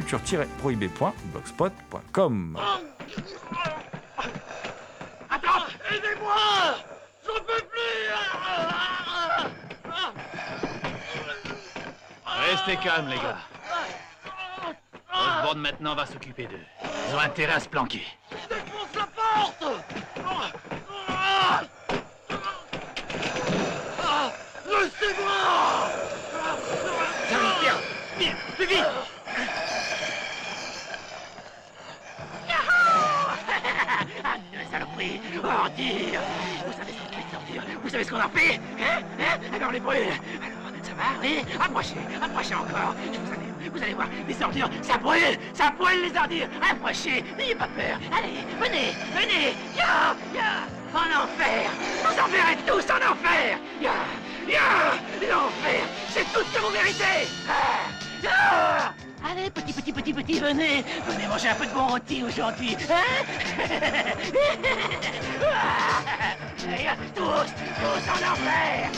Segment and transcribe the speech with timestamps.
[0.00, 2.58] culture-prohibée.blogspot.com.
[5.30, 6.34] Attends, aidez-moi
[7.26, 8.10] J'en peux plus
[12.50, 13.38] Restez calmes, les gars.
[15.14, 16.60] Osborne maintenant va s'occuper d'eux.
[17.08, 18.02] Ils ont intérêt à se planquer.
[18.50, 19.64] Défonce la porte
[24.68, 25.32] Laissez-moi
[27.62, 27.78] Viens,
[28.18, 28.84] viens, plus vite
[34.78, 36.20] Ah, les saloperies Ordures
[36.66, 39.38] Vous savez ce qu'on fait, ordures Vous savez ce qu'on en fait Hein Hein?
[39.54, 41.44] Alors on les brûle Alors, ça va, oui?
[41.60, 42.94] Approchez, approchez encore.
[43.12, 46.48] Je vous allez, vous allez voir, les ordures, ça brûle Ça brûle les ordures.
[46.70, 47.98] Approchez, n'ayez pas peur.
[48.16, 49.54] Allez, venez, venez.
[49.76, 50.66] Ya, ya.
[50.94, 51.70] En enfer.
[52.04, 53.58] Vous enverrez tous en enfer.
[53.80, 53.92] Ya,
[54.48, 54.96] ya.
[55.28, 57.90] L'enfer C'est tout ce que vous méritez Ah,
[58.22, 58.94] ya
[59.28, 60.84] Allez, petit, petit, petit, petit, venez.
[61.06, 63.24] Venez manger un peu de bon rôti aujourd'hui Hein?
[67.14, 68.90] Tous, tous en enfer.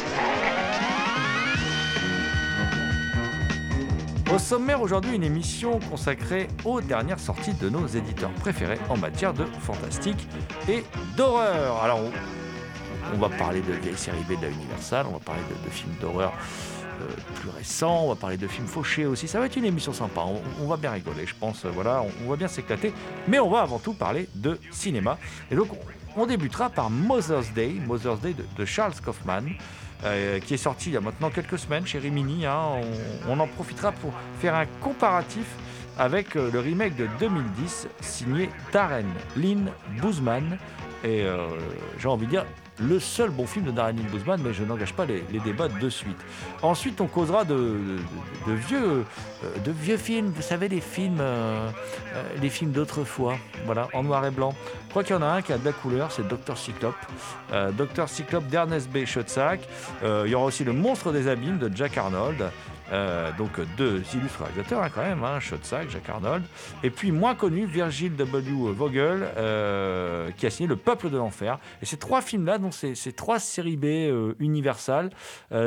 [4.32, 9.32] Au sommaire aujourd'hui, une émission consacrée aux dernières sorties de nos éditeurs préférés en matière
[9.32, 10.28] de fantastique
[10.68, 10.84] et
[11.16, 11.82] d'horreur.
[11.82, 12.00] Alors,
[13.14, 15.94] on, va parler de vieilles séries B de la Universal, on va parler de, films
[16.00, 16.32] d'horreur
[17.36, 19.28] plus récents, on va parler de films fauchés aussi.
[19.28, 20.22] Ça va être une émission sympa,
[20.60, 21.64] on, va bien rigoler, je pense.
[21.64, 22.92] euh, Voilà, on, va bien s'éclater.
[23.26, 25.18] Mais on va avant tout parler de cinéma.
[25.50, 25.68] Et donc,
[26.16, 29.44] on, débutera par Mother's Day, Mother's Day de, Charles Kaufman.
[30.04, 32.46] euh, qui est sorti il y a maintenant quelques semaines chez Rimini.
[32.46, 32.80] hein.
[33.28, 35.46] On, en profitera pour faire un comparatif
[35.98, 39.04] avec euh, le remake de 2010 signé Darren
[39.36, 39.70] Lynn
[40.00, 40.56] Boozman.
[41.04, 41.48] Et euh,
[41.98, 42.44] j'ai envie de dire
[42.80, 45.88] le seul bon film de Darren Lynn Boozman, mais je n'engage pas les, débats de
[45.88, 46.18] suite.
[46.62, 49.04] Ensuite, on causera de, euh,
[49.66, 51.70] vieux films, vous savez, les films, euh,
[52.14, 54.54] euh, films d'autrefois, voilà, en noir et blanc.
[54.86, 56.94] Je crois qu'il y en a un qui a de la couleur, c'est Docteur Cyclope.
[57.76, 58.98] Docteur Cyclope d'Ernest B.
[60.02, 62.50] Euh, il y aura aussi Le Monstre des Abîmes de Jack Arnold.
[62.92, 66.44] Euh, donc deux illustres réalisateurs hein, quand même, hein, Jack Arnold.
[66.82, 68.72] Et puis moins connu, Virgil W.
[68.72, 71.58] Vogel, euh, qui a signé Le Peuple de l'Enfer.
[71.82, 75.10] Et ces trois films-là, donc ces, ces trois séries B euh, universales,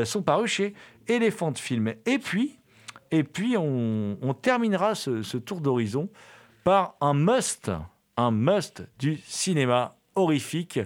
[0.06, 0.74] sont parus chez
[1.08, 1.94] Elephant Film.
[2.06, 2.60] Et puis,
[3.12, 6.10] et puis on, terminera ce tour d'horizon
[6.64, 7.72] par un must,
[8.18, 10.80] un must du cinéma horrifique,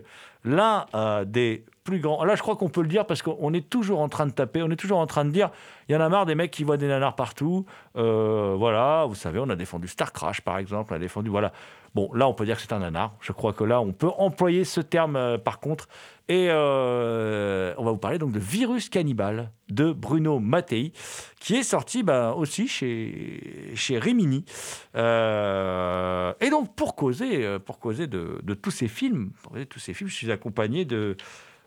[0.45, 2.23] l'un euh, des plus grands.
[2.23, 4.63] Là, je crois qu'on peut le dire parce qu'on est toujours en train de taper,
[4.63, 5.51] on est toujours en train de dire,
[5.87, 7.65] il y en a marre des mecs qui voient des nanars partout.
[7.95, 11.51] Euh, voilà, vous savez, on a défendu Star Crash par exemple, on a défendu, voilà.
[11.95, 13.15] Bon, là, on peut dire que c'est un nanar.
[13.21, 15.87] Je crois que là, on peut employer ce terme euh, par contre.
[16.27, 20.91] Et euh, on va vous parler donc de Virus Cannibal de Bruno Mattei,
[21.39, 24.43] qui est sorti ben, aussi chez, chez Rimini.
[24.97, 29.31] Euh, et donc, pour causer, pour causer de, tous ces films,
[29.69, 31.15] tous ces films, je suis accompagné de,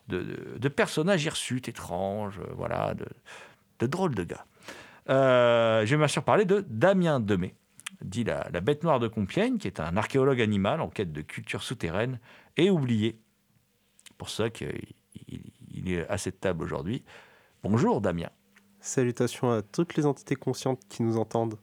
[0.08, 2.94] de, personnages hirsutes, étranges, voilà,
[3.78, 4.44] de, drôles de gars.
[5.08, 7.54] Je vais bien sûr parler de Damien Demey,
[8.02, 11.20] dit la, la bête noire de Compiègne, qui est un archéologue animal en quête de
[11.22, 12.18] culture souterraine
[12.56, 13.18] et oublié.
[14.16, 14.68] Pour ça qu'il
[15.28, 15.42] il-
[15.74, 17.04] il est à cette table aujourd'hui.
[17.62, 18.30] Bonjour Damien.
[18.80, 21.58] Salutations à toutes les entités conscientes qui nous entendent.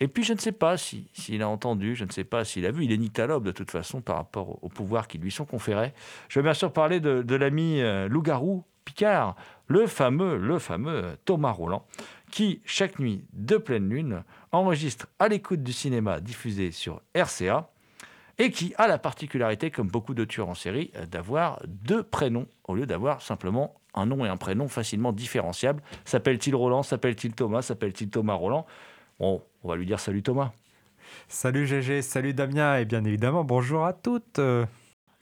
[0.00, 2.64] Et puis je ne sais pas si- s'il a entendu, je ne sais pas s'il
[2.66, 5.30] a vu, il est nyctalope de toute façon par rapport au- aux pouvoirs qui lui
[5.32, 5.92] sont conférés.
[6.28, 11.18] Je vais bien sûr parler de, de l'ami euh, loup-garou Picard, le fameux, le fameux
[11.26, 11.84] Thomas Roland,
[12.30, 14.22] qui chaque nuit de pleine lune
[14.52, 17.70] enregistre à l'écoute du cinéma diffusé sur RCA
[18.38, 22.46] et qui a la particularité, comme beaucoup de tueurs en série, euh, d'avoir deux prénoms
[22.64, 25.82] au lieu d'avoir simplement un nom et un prénom facilement différenciables.
[26.04, 28.66] S'appelle-t-il Roland S'appelle-t-il Thomas S'appelle-t-il Thomas Roland?
[29.18, 30.52] Bon, on va lui dire salut Thomas.
[31.26, 34.40] Salut GG, salut Damien et bien évidemment bonjour à toutes.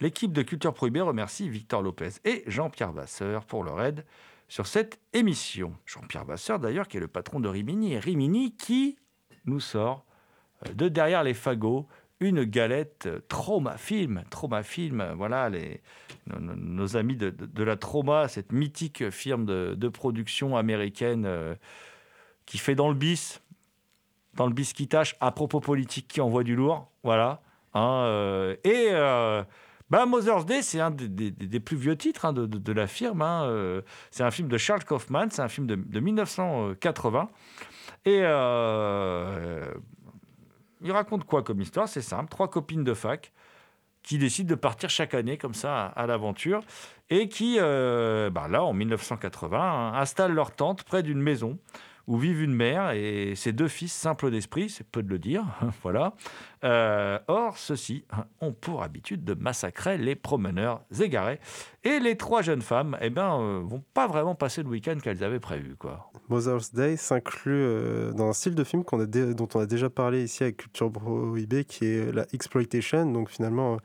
[0.00, 4.04] L'équipe de Culture Prohibée remercie Victor Lopez et Jean-Pierre Vasseur pour leur aide
[4.48, 5.72] sur cette émission.
[5.86, 8.98] Jean-Pierre Vasseur d'ailleurs qui est le patron de Rimini et Rimini qui
[9.46, 10.04] nous sort
[10.66, 11.86] euh, de derrière les fagots
[12.18, 14.24] une galette trauma film.
[14.30, 15.82] Trauma film, voilà les,
[16.40, 21.54] nos, amis de, de, la Trauma, cette mythique firme de, de production américaine euh,
[22.46, 23.42] qui fait dans le bis,
[24.34, 27.42] dans le bis qui tâche, à propos politique qui envoie du lourd, voilà.
[27.74, 29.44] Hein, euh, et euh,
[29.90, 33.22] bah, Mother's Day, c'est un des, plus vieux titres hein, de, la firme.
[33.22, 37.28] Hein, euh, c'est un film de Charles Kaufman, c'est un film de, 1980.
[38.06, 39.64] Et euh,
[40.80, 41.88] il raconte quoi comme histoire?
[41.88, 43.32] C'est simple, trois copines de fac
[44.02, 46.62] qui décident de partir chaque année comme ça à, l'aventure
[47.10, 51.58] et qui, euh, bah là, en 1980, hein, installent leur tente près d'une maison
[52.06, 55.44] où vivent une mère et ses deux fils simples d'esprit, c'est peu de le dire,
[55.82, 56.14] voilà.
[56.64, 58.04] Euh, or, ceux-ci
[58.40, 61.40] ont pour habitude de massacrer les promeneurs égarés.
[61.84, 65.22] Et les trois jeunes femmes, eh ben, euh, vont pas vraiment passer le week-end qu'elles
[65.22, 66.10] avaient prévu, quoi.
[66.28, 69.90] Mother's Day s'inclut euh, dans un style de film qu'on a dont on a déjà
[69.90, 73.10] parlé ici avec Culture Prohibée, qui est la exploitation.
[73.10, 73.78] Donc finalement,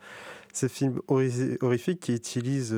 [0.52, 2.76] ces films horrifiques qui utilisent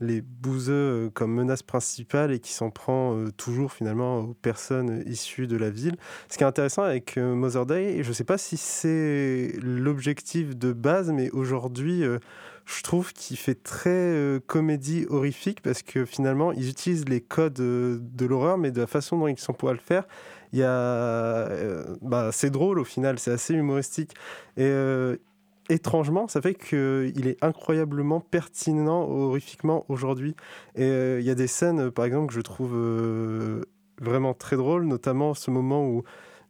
[0.00, 5.46] les bouseux comme menace principale et qui s'en prend euh, toujours finalement aux personnes issues
[5.46, 5.96] de la ville.
[6.28, 10.56] Ce qui est intéressant avec euh, Mother Day, je ne sais pas si c'est l'objectif
[10.56, 12.18] de base, mais aujourd'hui, euh,
[12.64, 17.60] je trouve qu'il fait très euh, comédie horrifique parce que finalement, ils utilisent les codes
[17.60, 20.04] euh, de l'horreur, mais de la façon dont ils sont pour le faire,
[20.52, 24.14] il y a, euh, bah, c'est drôle au final, c'est assez humoristique
[24.56, 25.16] et euh,
[25.70, 30.34] étrangement, ça fait qu'il est incroyablement pertinent horrifiquement aujourd'hui.
[30.74, 33.62] Et euh, il y a des scènes, par exemple, que je trouve euh,
[34.00, 36.02] vraiment très drôles, notamment ce moment où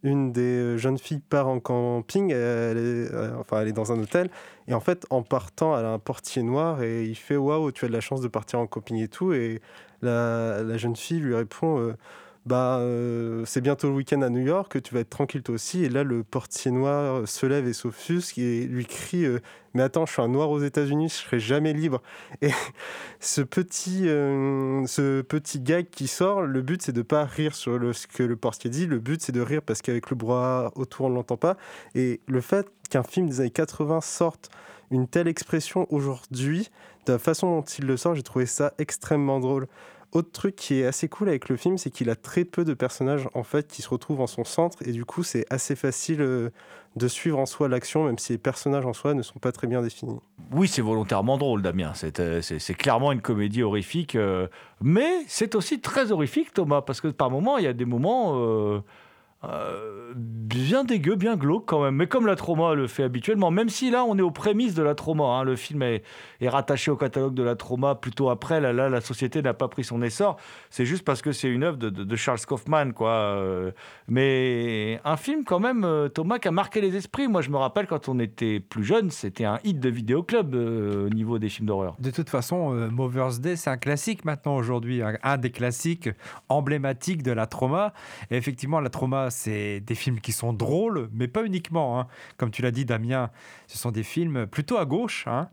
[0.02, 3.98] une des jeunes filles part en camping, elle est, euh, enfin, elle est dans un
[4.00, 4.30] hôtel,
[4.66, 7.84] et en fait, en partant, elle a un portier noir, et il fait Waouh, tu
[7.84, 9.32] as de la chance de partir en camping et tout.
[9.34, 9.60] Et
[10.00, 11.94] la, jeune fille lui répond
[12.46, 15.84] bah, euh, c'est bientôt le week-end à New York, tu vas être tranquille toi aussi.
[15.84, 19.40] Et là, le portier noir se lève et s'offusque et lui crie euh,
[19.74, 22.02] Mais attends, je suis un noir aux États-Unis, je serai jamais libre.
[22.40, 22.50] Et
[23.20, 27.78] ce petit, euh, ce petit gag qui sort, le but, c'est de pas rire sur
[27.78, 28.86] le, ce que le portier dit.
[28.86, 31.58] Le but, c'est de rire parce qu'avec le bras autour, on ne l'entend pas.
[31.94, 34.48] Et le fait qu'un film des années 80 sorte
[34.90, 36.70] une telle expression aujourd'hui,
[37.06, 39.66] de la façon dont il le sort, j'ai trouvé ça extrêmement drôle.
[40.12, 42.74] Autre truc qui est assez cool avec le film, c'est qu'il a très peu de
[42.74, 46.20] personnages en fait qui se retrouvent en son centre et du coup c'est assez facile
[46.20, 46.50] euh,
[46.96, 49.68] de suivre en soi l'action même si les personnages en soi ne sont pas très
[49.68, 50.18] bien définis.
[50.50, 51.92] Oui, c'est volontairement drôle, Damien.
[51.94, 52.40] C'est, euh,
[52.76, 54.48] clairement une comédie horrifique, euh,
[54.80, 58.82] mais c'est aussi très horrifique, Thomas, parce que par moments il y a des moments
[59.44, 61.94] euh, bien dégueux, bien glauque quand même.
[61.94, 64.82] Mais comme la trauma le fait habituellement, même si là on est aux prémices de
[64.82, 66.02] la trauma, hein, le film est,
[66.42, 68.60] rattaché au catalogue de la trauma plutôt après.
[68.60, 70.36] Là, la société n'a pas pris son essor.
[70.70, 73.10] C'est juste parce que c'est une œuvre de, Charles Kaufman, quoi.
[73.10, 73.70] Euh,
[74.08, 77.28] mais un film quand même, euh, Thomas, qui a marqué les esprits.
[77.28, 81.06] Moi, je me rappelle quand on était plus jeune, c'était un hit de vidéoclub euh,
[81.06, 81.96] au niveau des films d'horreur.
[82.00, 86.10] De toute façon, Mother's Day, c'est un classique maintenant aujourd'hui, un, des classiques
[86.48, 87.92] emblématiques de la trauma.
[88.30, 92.00] Et effectivement, la trauma c'est des films qui sont drôles, mais pas uniquement.
[92.00, 92.06] Hein.
[92.36, 93.30] Comme tu l'as dit, Damien,
[93.66, 95.26] ce sont des films plutôt à gauche.
[95.26, 95.48] Hein.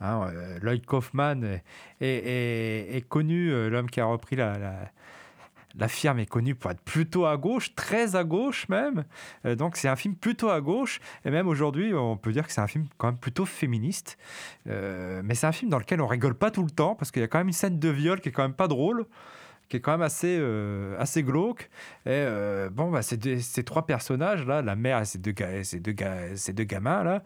[0.00, 1.60] Hein, euh, Lloyd Kaufman
[2.00, 4.90] est, connu, euh, l'homme qui a repris la,
[5.88, 9.04] firme est connu pour être plutôt à gauche, très à gauche même.
[9.44, 11.00] Euh, donc c'est un film plutôt à gauche.
[11.24, 14.18] Et même aujourd'hui, on peut dire que c'est un film quand même plutôt féministe.
[14.66, 17.24] Mais c'est un film dans lequel on rigole pas tout le temps, parce qu'il y
[17.24, 19.06] a quand même une scène de viol qui est quand même pas drôle
[19.68, 21.70] qui est quand même assez, euh, assez glauque.
[22.04, 25.94] Et euh, bon, bah, ces, ces trois personnages-là, la mère et ces deux, ces deux,
[26.34, 27.22] ces deux gamins, là,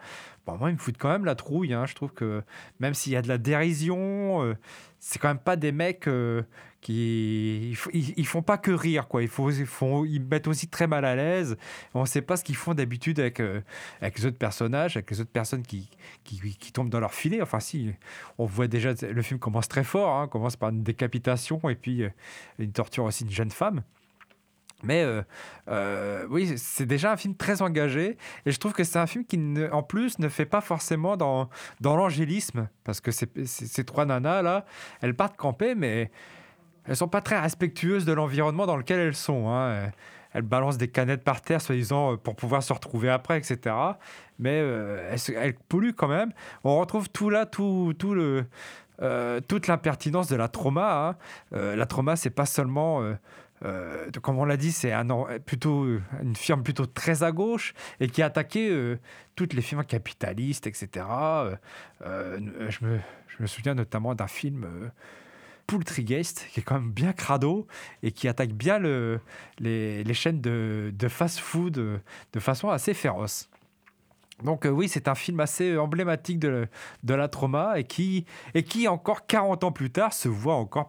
[0.47, 1.75] bon, moi, ils me foutent quand même la trouille.
[1.75, 1.87] Hein.
[1.87, 2.43] Je trouve que
[2.79, 4.55] même s'il y a de la dérision, euh,
[5.01, 6.43] c'est quand même pas des mecs euh,
[6.83, 7.71] qui.
[7.93, 9.23] Ils, ils, font pas que rire, quoi.
[9.23, 11.57] Ils, font, ils mettent aussi très mal à l'aise.
[11.95, 13.63] On sait pas ce qu'ils font d'habitude avec, euh,
[14.03, 15.89] avec les autres personnages, avec les autres personnes qui,
[16.23, 17.41] qui, qui, tombent dans leur filet.
[17.41, 17.93] Enfin, si,
[18.37, 22.03] on voit déjà, le film commence très fort, hein, commence par une décapitation et puis
[22.03, 22.11] euh,
[22.59, 23.83] une torture aussi d'une jeune femme.
[24.83, 25.23] Mais euh,
[25.69, 29.25] euh, oui, c'est déjà un film très engagé et je trouve que c'est un film
[29.25, 29.39] qui,
[29.73, 31.49] en plus, ne fait pas forcément dans,
[31.81, 34.65] dans l'angélisme parce que ces trois nanas là,
[35.03, 36.11] elles partent camper, mais
[36.87, 39.49] elles sont pas très respectueuses de l'environnement dans lequel elles sont.
[39.51, 39.91] Hein.
[40.33, 43.75] elle balance des canettes par terre, soi-disant, euh, pour pouvoir se retrouver après, etc.
[44.39, 46.33] Mais euh, elle, se- elle pollue quand même.
[46.65, 48.47] On retrouve tout là, tout, tout le,
[49.49, 51.17] toute l'impertinence de la trauma.
[51.53, 51.75] hein.
[51.77, 53.03] La trauma, c'est pas seulement.
[53.65, 55.07] Euh, comme on l'a dit, c'est un,
[55.45, 58.99] plutôt, euh, une firme plutôt très à gauche et qui a attaqué euh,
[59.37, 61.07] toutes les firmes capitalistes, etc.
[62.01, 62.85] Je,
[63.41, 64.91] me, souviens notamment d'un film
[65.67, 67.67] Poultrygeist, qui est quand même bien crado
[68.03, 69.21] et qui attaque bien le,
[69.59, 73.50] les, chaînes de, fast-food de façon assez féroce.
[74.45, 76.69] Donc euh, oui, c'est un film assez emblématique de,
[77.07, 80.89] la trauma et qui, et qui, encore 40 ans plus tard, se voit encore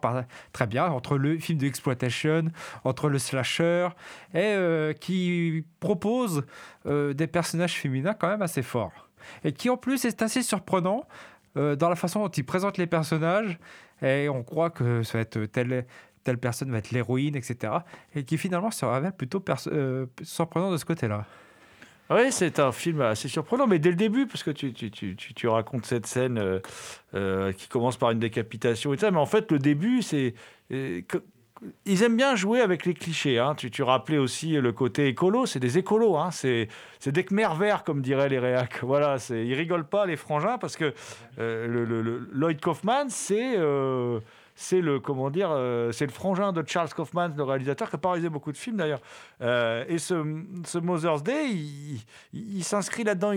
[0.52, 2.44] très bien entre le film de exploitation,
[2.84, 3.88] entre le slasher,
[4.34, 6.44] et euh, qui propose
[6.86, 9.08] euh, des personnages féminins quand même assez forts.
[9.44, 11.06] Et qui en plus est assez surprenant
[11.54, 13.58] dans la façon dont il présente les personnages,
[14.00, 15.84] et on croit que ça va être telle,
[16.40, 17.74] personne va être l'héroïne, etc.
[18.14, 19.44] Et qui finalement se révèle plutôt
[20.22, 21.26] surprenant de ce côté-là.
[22.14, 25.16] Oui, c'est un film assez surprenant, mais dès le début, parce que tu, tu, tu,
[25.16, 26.60] tu, racontes cette scène euh,
[27.14, 30.34] euh, qui commence par une décapitation et tout ça, mais en fait, le début, c'est.
[30.72, 31.00] euh,
[31.86, 33.38] ils aiment bien jouer avec les clichés.
[33.38, 33.54] Hein.
[33.54, 36.16] Tu, tu rappelais aussi le côté écolo, c'est des écolos.
[36.16, 36.30] Hein.
[36.32, 36.68] C'est,
[37.06, 38.80] des Khmer verts, comme diraient les réacs.
[38.82, 40.92] Voilà, c'est, ils rigolent pas, les frangins, parce que
[41.38, 43.56] euh, le, Lloyd Kaufman, c'est.
[44.62, 47.98] C'est le comment dire, euh, c'est le frangin de Charles Kaufman, le réalisateur qui a
[47.98, 49.00] pas réalisé beaucoup de films d'ailleurs.
[49.40, 50.14] Euh, et ce,
[50.78, 51.50] Mother's Day,
[52.32, 53.32] il, s'inscrit là-dedans.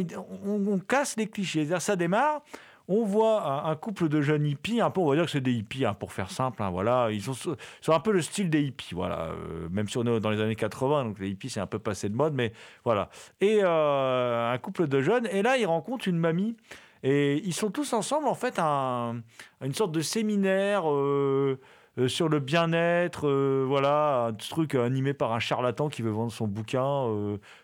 [0.45, 1.67] On, casse les clichés.
[1.79, 2.41] Ça démarre.
[2.87, 5.53] On voit un, couple de jeunes hippies, un peu, on va dire que c'est des
[5.53, 6.61] hippies, hein, pour faire simple.
[6.61, 9.21] hein, voilà, ils sont, un peu le style des hippies, voilà.
[9.31, 11.79] euh, même si on est dans les années 80, donc les hippies c'est un peu
[11.79, 12.53] passé de mode, mais
[12.83, 13.09] voilà.
[13.41, 16.55] Et un couple de jeunes, et là ils rencontrent une mamie,
[17.03, 19.21] et ils sont tous ensemble en fait à, un-
[19.61, 20.89] une sorte de séminaire.
[20.91, 21.59] euh,
[21.97, 26.29] euh, sur le bien-être, euh, voilà, un truc animé par un charlatan qui veut vendre
[26.33, 27.07] son bouquin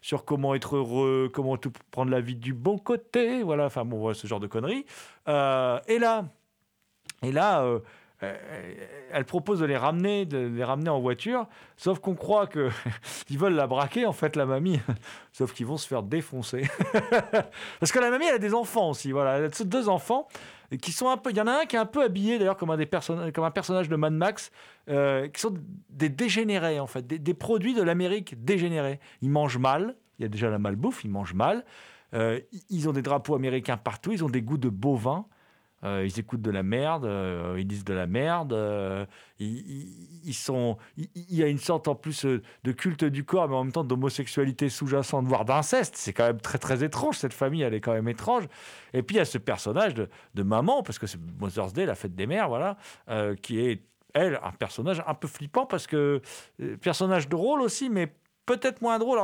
[0.01, 3.97] sur comment être heureux, comment tout prendre la vie du bon côté, voilà, enfin bon,
[3.99, 4.85] voilà, ce genre de conneries.
[5.27, 6.23] Et là,
[7.23, 7.65] et là,
[8.21, 11.47] elle propose de les ramener, de les ramener en voiture,
[11.77, 12.69] sauf qu'on croit que
[13.29, 14.79] ils veulent la braquer en fait la mamie,
[15.31, 16.69] sauf qu'ils vont se faire défoncer.
[17.79, 20.27] Parce que la mamie elle a des enfants aussi, voilà, elle a deux enfants
[20.77, 21.31] qui sont un peu.
[21.31, 22.77] Il y en a un qui est un peu habillé d'ailleurs comme un
[23.51, 24.51] personnage de Mad Max,
[24.89, 25.53] euh, qui sont
[25.89, 28.99] des dégénérés en fait, des, produits de l'Amérique dégénérés.
[29.21, 29.95] Ils mangent mal.
[30.19, 31.65] Il y a déjà la malbouffe, ils mangent mal.
[32.13, 34.11] Euh, ils ont des drapeaux américains partout.
[34.11, 35.25] Ils ont des goûts de bovins.
[35.83, 38.53] Euh, ils écoutent de la merde, euh, ils disent de la merde.
[38.53, 39.05] euh,
[39.39, 43.63] ils, sont, il y a une sorte en plus de culte du corps, mais en
[43.63, 45.95] même temps d'homosexualité sous-jacente, voire d'inceste.
[45.97, 47.17] C'est quand même très très étrange.
[47.17, 48.47] Cette famille, elle est quand même étrange.
[48.93, 51.95] Et puis il y a ce personnage de, maman, parce que c'est Mother's Day, la
[51.95, 52.77] fête des mères, voilà,
[53.41, 53.83] qui est
[54.13, 56.21] elle un personnage un peu flippant parce que
[56.81, 58.13] personnage drôle aussi, mais
[58.45, 59.19] peut-être moins drôle.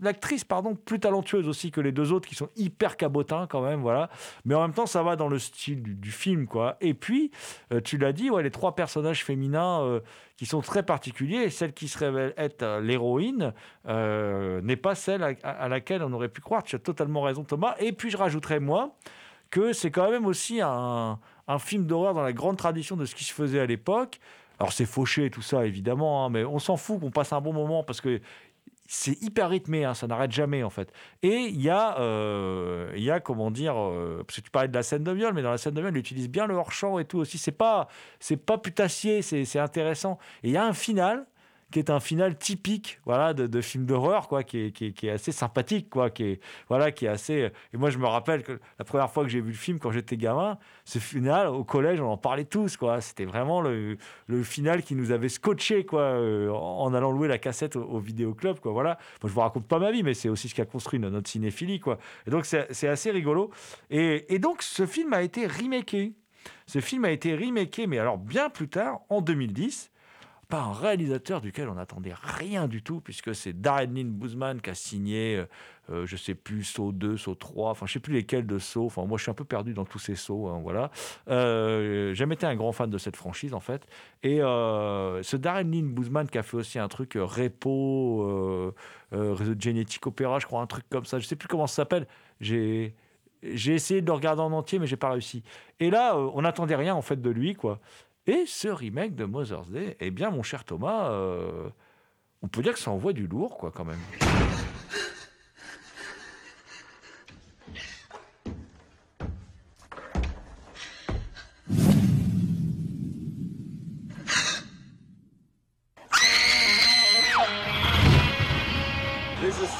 [0.00, 3.80] L'actrice, pardon, plus talentueuse aussi que les deux autres qui sont hyper cabotins quand même,
[3.80, 4.10] voilà.
[4.44, 6.76] Mais en même temps, ça va dans le style du, film, quoi.
[6.80, 7.30] Et puis,
[7.72, 10.00] euh, tu l'as dit, ouais, les trois personnages féminins euh,
[10.36, 13.52] qui sont très particuliers, et celle qui se révèle être euh, l'héroïne
[13.86, 16.62] n'est pas celle à, laquelle on aurait pu croire.
[16.62, 17.76] Tu as totalement raison, Thomas.
[17.78, 18.96] Et puis, je rajouterais, moi,
[19.50, 21.18] que c'est quand même aussi un
[21.58, 24.20] film d'horreur dans la grande tradition de ce qui se faisait à l'époque.
[24.60, 27.54] Alors c'est fauché tout ça évidemment, hein, mais on s'en fout qu'on passe un bon
[27.54, 28.20] moment parce que
[28.92, 30.92] c'est hyper rythmé, hein, ça n'arrête jamais en fait.
[31.22, 34.74] Et il y a, euh, y a comment dire, euh, parce que tu parlais de
[34.74, 36.72] la scène de viol, mais dans la scène de viol, il utilise bien le hors
[36.72, 37.38] champ et tout aussi.
[37.38, 37.88] C'est pas,
[38.18, 40.18] c'est pas putassier, c'est intéressant.
[40.42, 41.24] Et il y a un final
[41.70, 45.10] qui est un final typique voilà de, de film d'horreur quoi qui est, qui, est,
[45.10, 48.60] assez sympathique quoi qui est voilà qui est assez et moi je me rappelle que
[48.78, 52.00] la première fois que j'ai vu le film quand j'étais gamin ce final au collège
[52.00, 53.00] on en parlait tous quoi.
[53.00, 53.96] C'était vraiment le,
[54.42, 58.58] final qui nous avait scotché quoi euh, en, allant louer la cassette au, au vidéoclub
[58.58, 58.98] quoi voilà.
[59.22, 61.28] Moi je vous raconte pas ma vie mais c'est aussi ce qui a construit notre,
[61.28, 61.98] cinéphilie quoi.
[62.26, 63.50] Et donc c'est assez rigolo.
[63.90, 66.14] Et, et donc ce film a été remaké.
[66.66, 69.90] Ce film a été remaké mais alors bien plus tard en 2010
[70.50, 74.68] par un réalisateur duquel on n'attendait rien du tout, puisque c'est Darren Lynn Boozman qui
[74.68, 75.46] a signé, euh,
[75.90, 78.86] euh, je sais plus, Saut 2, Saut 3, enfin je sais plus lesquels de Saut,
[78.86, 80.90] enfin moi je suis un peu perdu dans tous ces sauts, hein, voilà.
[81.28, 83.86] Euh, jamais été un grand fan de cette franchise en fait.
[84.22, 88.72] Et euh, ce Darren Lynn Boozman qui a fait aussi un truc euh, Repo, euh,
[89.12, 91.76] Réseau de Genetic Opera, je crois, un truc comme ça, je sais plus comment ça
[91.76, 92.06] s'appelle,
[92.40, 92.94] j'ai...
[93.42, 95.42] J'ai essayé de le regarder en entier, mais j'ai pas réussi.
[95.78, 97.80] Et là, on n'attendait rien en fait de lui, quoi.
[98.26, 101.68] Et ce remake de Mother's Day, eh bien, mon cher Thomas, euh,
[102.42, 104.00] on peut dire que ça envoie du lourd, quoi, quand même.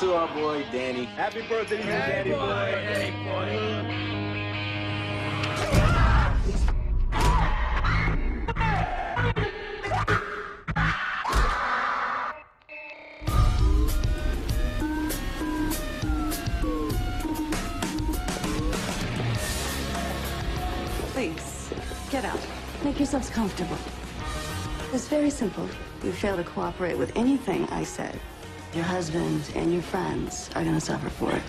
[0.00, 1.04] to our boy Danny.
[1.04, 4.09] Happy birthday to you, Danny boy.
[23.00, 23.78] Yourselves comfortable.
[24.92, 25.66] It's very simple.
[26.04, 28.20] You fail to cooperate with anything I said.
[28.74, 31.42] Your husband and your friends are gonna suffer for it.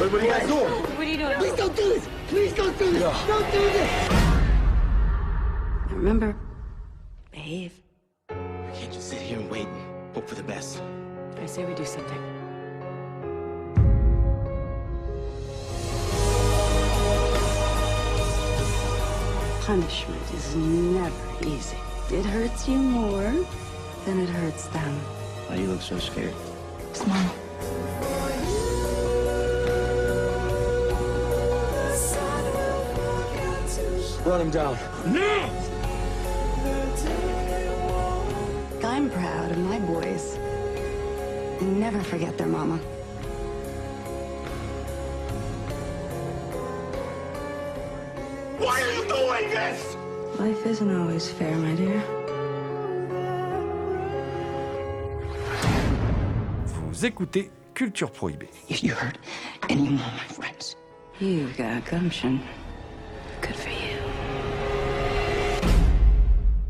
[0.00, 0.72] What are you guys doing?
[0.72, 1.36] What are you doing?
[1.38, 2.08] Please don't do this.
[2.28, 3.26] Please don't do this.
[3.26, 4.10] Don't do this.
[5.90, 6.36] Now remember,
[22.10, 23.32] It hurts you more
[24.04, 24.92] than it hurts them.
[25.46, 26.34] Why do you look so scared?
[26.92, 27.34] Smile.
[34.24, 34.78] Run him down.
[35.06, 35.50] No.
[38.84, 40.36] I'm proud of my boys.
[41.58, 42.78] They never forget their mama.
[50.42, 52.02] Life isn't always fair, my dear.
[56.66, 58.50] Vous écoutez Culture Prohibée.
[58.68, 59.20] If you hurt
[59.70, 60.76] any more my friends,
[61.20, 62.40] you've got gumption.
[63.40, 63.98] Good for you.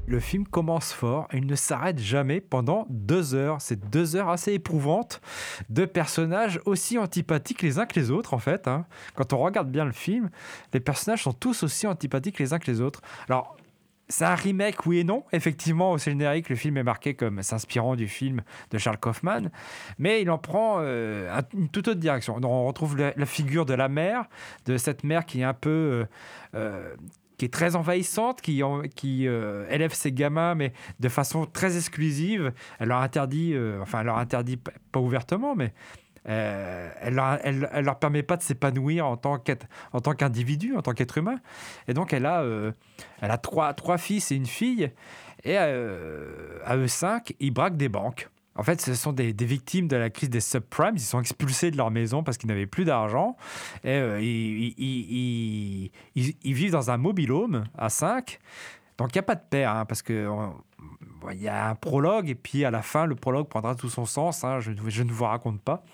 [0.07, 3.63] Le film commence fort et il ne s'arrête jamais pendant deux heures.
[3.63, 5.23] C'est deux heures assez éprouvantes
[5.71, 8.69] de personnages aussi antipathiques les uns que les autres, en fait.
[8.69, 8.85] hein.
[9.15, 10.29] Quand on regarde bien le film,
[10.75, 13.01] les personnages sont tous aussi antipathiques les uns que les autres.
[13.27, 13.57] Alors,
[14.13, 15.25] c'est un remake, oui et non.
[15.33, 19.51] Effectivement, au générique, le film est marqué comme s'inspirant du film de Charles Kaufman,
[19.99, 22.39] mais il en prend euh, un- une toute autre direction.
[22.39, 24.27] Donc, on retrouve la, figure de la mère,
[24.67, 25.71] de cette mère qui est un peu...
[25.71, 26.05] euh,
[26.55, 26.95] euh,
[27.39, 28.63] qui est très envahissante, qui,
[29.25, 32.53] élève ses gamins, mais de façon très exclusive.
[32.79, 34.59] Elle leur interdit, enfin, elle leur interdit
[34.93, 35.73] pas ouvertement, mais
[36.29, 40.93] euh, elle, leur, elle, elle leur permet pas de s'épanouir en tant qu'individu, en tant
[40.93, 41.39] qu'être humain.
[41.89, 42.73] Et donc, elle a, euh,
[43.43, 44.91] trois, fils et une fille.
[45.45, 48.29] Et euh, à eux cinq, ils braquent des banques.
[48.55, 50.95] En fait, ce sont des, victimes de la crise des subprimes.
[50.97, 53.37] Ils sont expulsés de leur maison parce qu'ils n'avaient plus d'argent.
[53.83, 55.91] Et ils,
[56.45, 58.39] vivent dans un mobil-home à 5.
[58.99, 60.29] Donc, il n'y a pas de père, hein, parce que
[61.33, 64.05] il y a un prologue, et puis à la fin, le prologue prendra tout son
[64.07, 64.43] sens.
[64.45, 65.85] hein, je, ne- vous raconte pas.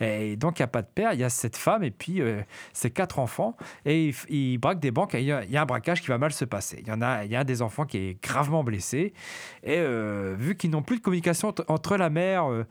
[0.00, 1.12] Et donc, il n'y a pas de père.
[1.12, 2.40] Il y a cette femme, et puis euh,
[2.72, 3.56] ces quatre enfants.
[3.84, 5.14] Et ils, f- ils braquent des banques.
[5.14, 6.78] et Il y, a- il un braquage qui va mal se passer.
[6.80, 9.12] Il y a, il un des enfants qui est gravement blessé.
[9.62, 12.64] Et euh, vu qu'ils n'ont plus de communication entre- la mère, euh,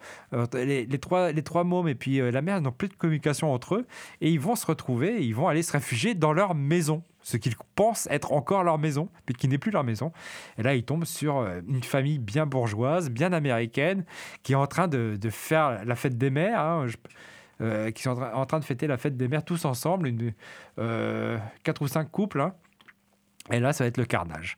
[0.54, 3.76] les trois, les trois mômes et puis euh, la mère n'ont plus de communication entre
[3.76, 3.88] eux,
[4.22, 7.38] et ils vont se retrouver, et ils vont aller se réfugier dans leur maison, ce
[7.38, 10.14] qu'ils pensent être encore leur maison, mais qui n'est plus leur maison.
[10.60, 14.06] Et là, ils tombent sur euh, une famille bien bourgeoise, bien américaine,
[14.44, 16.60] qui est en train de, de faire la fête des mères.
[16.60, 16.86] hein,
[17.62, 20.12] euh, qui sont en train, de fêter la fête des mères tous ensemble,
[20.78, 22.42] euh, quatre ou cinq couples.
[22.42, 22.54] hein.
[23.52, 24.56] Et là, ça va être le carnage.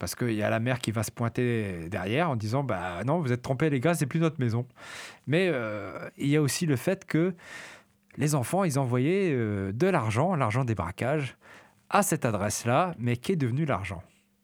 [0.00, 3.20] Parce qu'il y a la mère qui va se pointer derrière en disant Bah non,
[3.20, 4.66] vous êtes trompés, les gars, c'est plus notre maison.
[5.26, 5.52] Mais
[6.16, 7.34] il y a aussi le fait que
[8.16, 11.36] les enfants, ils envoyaient de l'argent, l'argent des braquages,
[11.90, 14.02] à cette adresse-là, mais qui est devenu l'argent.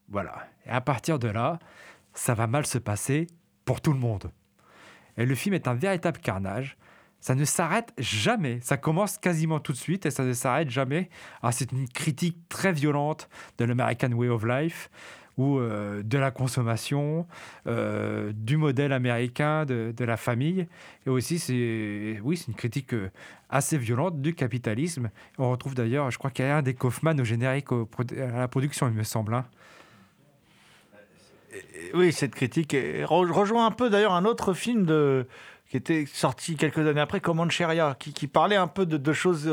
[0.08, 0.46] Voilà.
[0.66, 1.58] Et à partir de là,
[2.12, 3.28] ça va mal se passer
[3.64, 4.30] pour tout le monde.
[5.16, 6.76] Et le film est un véritable carnage.
[7.20, 8.60] Ça ne s'arrête jamais.
[8.60, 11.08] Ça commence quasiment tout de suite et ça ne s'arrête jamais.
[11.42, 13.28] Alors, c'est une critique très violente
[13.58, 14.90] de l'American Way of Life
[15.36, 17.26] ou euh, de la consommation,
[17.66, 20.66] euh, du modèle américain, de, la famille.
[21.06, 23.10] Et aussi, c'est oui, c'est une critique euh,
[23.50, 25.10] assez violente du capitalisme.
[25.38, 28.38] On retrouve d'ailleurs, je crois qu'il y a un des Kaufman au générique au à
[28.38, 29.34] la production, il me semble.
[29.34, 29.44] hein.
[31.94, 35.26] Oui, cette critique rejoint un peu d'ailleurs un autre film de,
[35.70, 39.50] qui était sorti quelques années après, Comancheria, qui, qui parlait un peu de, de choses.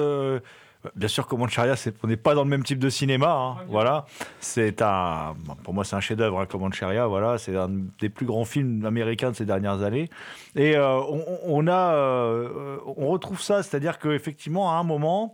[0.95, 3.31] Bien sûr, Comancheria, c'est, on n'est pas dans le même type de cinéma.
[3.31, 4.05] hein, voilà,
[4.39, 7.07] c'est un, pour moi, c'est un chef-d'œuvre, hein, Comancheria.
[7.07, 7.69] Voilà, c'est un
[7.99, 10.09] des plus grands films américains de ces dernières années.
[10.55, 15.33] Et euh, on, on a, euh, on retrouve ça, c'est-à-dire qu'effectivement, à un moment.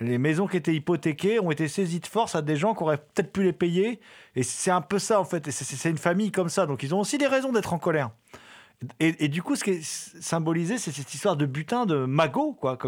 [0.00, 2.98] Les maisons qui étaient hypothéquées ont été saisies de force à des gens qui auraient
[2.98, 3.98] peut-être pu les payer.
[4.36, 5.48] Et c'est un peu ça, en fait.
[5.48, 6.66] Et c'est une famille comme ça.
[6.66, 8.10] Donc, ils ont aussi des raisons d'être en colère.
[9.00, 12.78] Et, du coup, ce qui est symbolisé, c'est cette histoire de butin, de magot, quoi.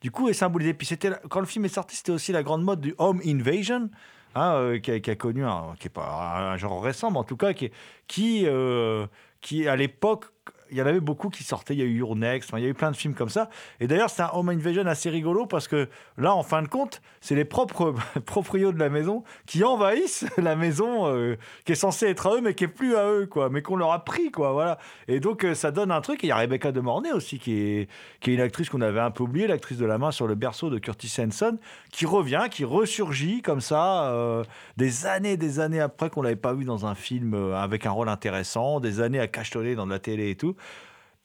[0.00, 0.74] du coup, est symbolisé.
[0.74, 3.90] Puis, c'était, quand le film est sorti, c'était aussi la grande mode du home invasion.
[4.34, 7.36] hein, euh, qui, a, connu un, qui est pas un genre récent, mais en tout
[7.36, 7.70] cas qui,
[8.08, 9.06] qui, euh,
[9.40, 10.26] qui à l'époque
[10.70, 11.74] il y en avait beaucoup qui sortaient.
[11.74, 13.48] Il y a eu Your il y a eu plein de films comme ça.
[13.80, 17.02] Et d'ailleurs, c'est un Home Invasion assez rigolo parce que là, en fin de compte,
[17.20, 17.94] c'est les propres
[18.26, 22.40] proprios de la maison qui envahissent la maison euh, qui est censée être à eux,
[22.40, 23.50] mais qui est plus à eux, quoi.
[23.50, 24.52] Mais qu'on leur a pris, quoi.
[24.52, 24.78] Voilà.
[25.08, 26.22] Et donc, euh, ça donne un truc.
[26.22, 27.88] Il y a Rebecca De Mornay aussi, qui est,
[28.20, 30.34] qui est une actrice qu'on avait un peu oubliée, l'actrice de la main sur le
[30.34, 31.58] berceau de Curtis Hanson,
[31.92, 34.44] qui revient, qui ressurgit comme ça, euh,
[34.76, 38.08] des années, des années après qu'on l'avait pas vu dans un film avec un rôle
[38.08, 40.53] intéressant, des années à cachetonner dans la télé et tout.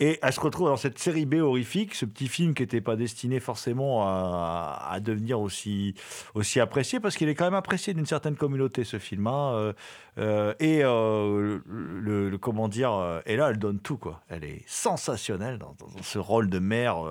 [0.01, 2.95] Et elle se retrouve dans cette série B horrifique, ce petit film qui n'était pas
[2.95, 5.93] destiné forcément à, devenir aussi,
[6.35, 9.27] aussi apprécié, parce qu'il est quand même apprécié d'une certaine communauté, ce film.
[9.27, 9.51] hein.
[9.55, 9.73] Euh,
[10.17, 14.21] euh, et euh, le, comment dire, et là, elle donne tout, quoi.
[14.29, 17.03] Elle est sensationnelle dans, ce rôle de mère.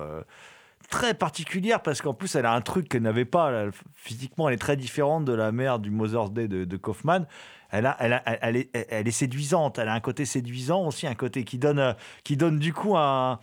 [0.89, 4.57] très particulière parce qu'en plus elle a un truc qu'elle n'avait pas physiquement elle est
[4.57, 7.27] très différente de la mère du Mother's Day de, de Kaufman
[7.71, 12.37] elle, est, séduisante elle a un côté séduisant aussi un côté qui donne, euh, qui
[12.37, 13.39] donne du coup un,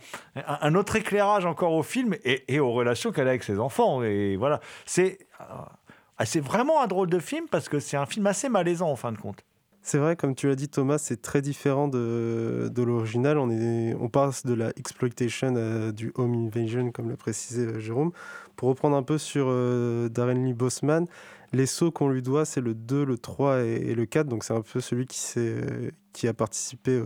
[0.75, 4.59] autre éclairage encore au film et, aux relations qu'elle a avec ses enfants et voilà
[4.85, 5.45] c'est euh,
[6.25, 9.11] c'est vraiment un drôle de film parce que c'est un film assez malaisant en fin
[9.11, 9.43] de compte
[9.81, 13.37] C'est vrai, comme tu l'as dit, Thomas, c'est très différent de, l'original.
[13.37, 18.11] On, passe de la exploitation à du home invasion, comme l'a précisé euh, Jérôme.
[18.55, 21.05] Pour reprendre un peu sur euh, Darren Lee Bossman,
[21.53, 24.27] les sauts qu'on lui doit, c'est le 2, le 3 et, le 4.
[24.27, 27.05] Donc c'est un peu celui qui, a participé euh,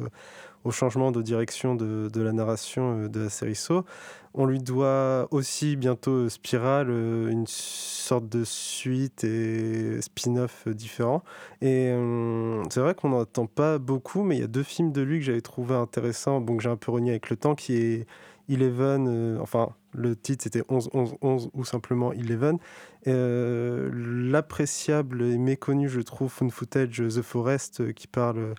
[0.64, 3.84] au changement de direction de, la narration euh, de la série Saw.
[4.34, 11.24] On lui doit aussi bientôt euh, Spiral, une sorte de suite et spin-off différents.
[11.62, 14.94] Et euh, c'est vrai qu'on n'en entend pas beaucoup, mais il y a deux films
[14.94, 17.56] de lui que j'avais trouvé intéressants, bon, que j'ai un peu renié avec le temps,
[17.56, 18.08] qui est
[18.50, 22.58] Eleven, euh, enfin le titre c'était 11, 11, 11 ou simplement Eleven.
[23.08, 28.54] Euh, L'appréciable et méconnu, je trouve, Fun Footage The Forest, euh, qui parle euh,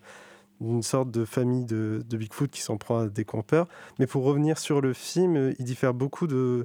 [0.63, 3.69] d'une sorte de famille de, Bigfoot qui s'en prend à des campeurs.
[3.99, 6.65] Mais pour revenir sur le film, euh, il diffère beaucoup de,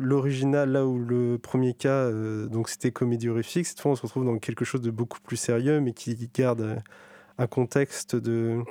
[0.00, 3.66] l'original, là où le premier cas, euh, donc c'était comédie horrifique.
[3.66, 6.60] Cette fois, on se retrouve dans quelque chose de beaucoup plus sérieux, mais qui garde
[6.60, 6.76] euh,
[7.38, 8.62] un contexte de,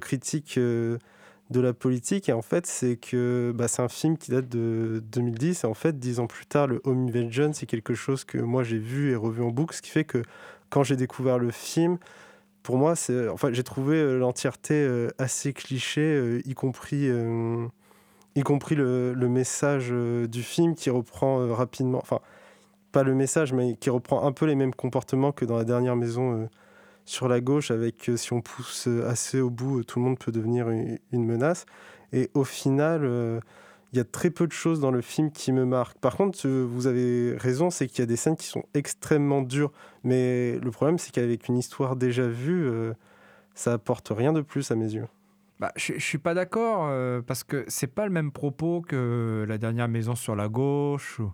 [0.00, 0.98] critique euh,
[1.52, 2.28] de la politique.
[2.28, 5.64] Et en fait, c'est que bah, c'est un film qui date de 2010.
[5.64, 8.64] Et en fait, dix ans plus tard, le Home Invasion, c'est quelque chose que moi
[8.64, 10.22] j'ai vu et revu en boucle, ce qui fait que
[10.70, 11.98] quand j'ai découvert le film,
[12.62, 17.08] pour moi, c'est, enfin, j'ai trouvé euh, l'entièreté euh, assez cliché, euh, y compris,
[18.34, 22.20] y compris le, le message du film qui reprend rapidement, enfin,
[22.92, 25.96] pas le message, mais qui reprend un peu les mêmes comportements que dans la dernière
[25.96, 26.48] maison
[27.04, 30.04] sur la gauche, avec euh, si on pousse euh, assez au bout, euh, tout le
[30.04, 31.66] monde peut devenir une, menace.
[32.12, 33.04] Et au final,
[33.92, 35.98] il y a très peu de choses dans le film qui me marquent.
[35.98, 39.72] Par contre, vous avez raison, c'est qu'il y a des scènes qui sont extrêmement dures.
[40.04, 42.70] Mais le problème, c'est qu'avec une histoire déjà vue,
[43.54, 45.06] ça apporte rien de plus à mes yeux.
[45.62, 49.46] Bah, je, je suis pas d'accord euh, parce que c'est pas le même propos que
[49.48, 51.32] la dernière maison sur la gauche ou,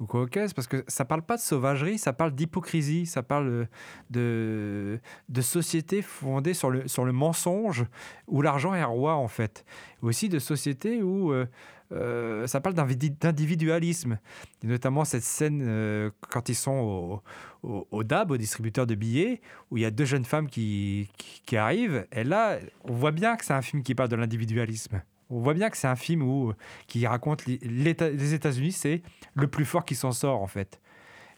[0.00, 3.68] ou quoi qu'est-ce parce que ça parle pas de sauvagerie, ça parle d'hypocrisie, ça parle
[4.10, 7.86] de, de société fondée sur le, sur le mensonge
[8.26, 9.64] où l'argent est roi en fait.
[10.02, 11.46] Aussi de société où euh,
[11.92, 14.18] euh, ça parle d'individualisme.
[14.62, 17.22] Notamment cette scène euh, quand ils sont
[17.62, 21.08] au, au, DAB, au distributeur de billets, où il y a deux jeunes femmes qui,
[21.52, 22.06] arrivent.
[22.12, 25.02] Et là, on voit bien que c'est un film qui parle de l'individualisme.
[25.30, 26.54] On voit bien que c'est un film
[26.86, 29.02] qui raconte les, l'État- les États-Unis, c'est
[29.34, 30.80] le plus fort qui s'en sort en fait.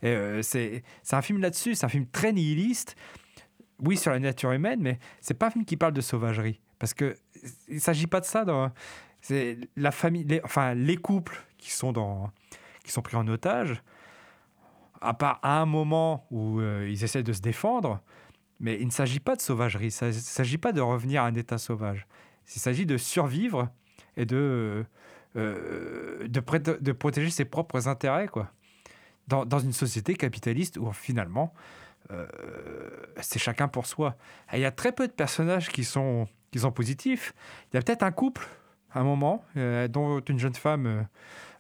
[0.05, 2.97] Euh, c'est c'est un film là-dessus, c'est un film très nihiliste.
[3.81, 6.61] Oui, sur la nature humaine, mais c'est pas un film qui parle de sauvagerie.
[6.79, 7.17] Parce que
[7.69, 8.45] il s'agit pas de ça.
[8.45, 8.71] Dans,
[9.23, 12.31] c'est la famille, les, enfin les couples qui sont dans,
[12.85, 13.83] qui sont pris en otage.
[15.01, 18.01] À part à un moment où euh, ils essaient de se défendre,
[18.61, 19.89] mais il ne s'agit pas de sauvagerie.
[20.01, 22.07] Il ne s'agit pas de revenir à un état sauvage.
[22.55, 23.69] Il s'agit de survivre
[24.17, 24.85] et de
[25.37, 28.53] euh, de, pré- de protéger ses propres intérêts, quoi.
[29.29, 31.55] Dans, dans une société capitaliste où finalement
[32.11, 32.27] euh,
[33.21, 34.17] c'est chacun pour soi.
[34.53, 37.33] Il y a très peu de personnages qui sont, qui sont positifs.
[37.73, 38.47] Il y a peut-être un couple,
[38.95, 41.03] un moment, euh, dont une jeune femme euh,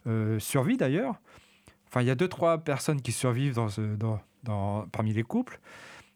[0.07, 1.14] euh, survit d'ailleurs.
[1.88, 5.61] Enfin, il y a deux, trois personnes qui survivent dans ce- dans, parmi les couples,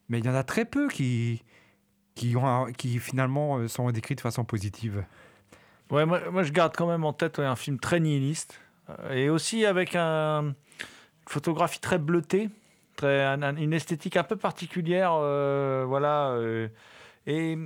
[0.09, 1.42] mais il y en a très peu qui,
[2.37, 5.05] ont qui finalement sont décrits de façon positive.
[5.90, 8.61] Ouais, moi, je garde quand même en tête un film très nihiliste
[9.11, 10.55] et aussi avec un, une
[11.29, 12.48] photographie très bleutée,
[12.96, 15.12] très, un- un- une esthétique un peu particulière.
[15.87, 16.37] voilà.
[17.26, 17.59] et.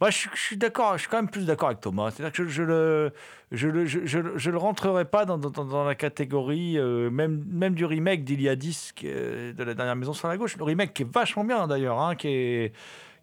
[0.00, 2.10] Moi, je, suis- je suis d'accord, je suis quand même plus d'accord avec Thomas.
[2.10, 3.12] C'est-à-dire que je, je le,
[3.50, 8.24] je le, je, le- rentrerai pas dans, dans, la catégorie euh, même, même du remake
[8.24, 10.56] d'Iliadis qui est- de la dernière maison sur la gauche.
[10.58, 12.70] Le remake qui est vachement bien d'ailleurs, hein, qui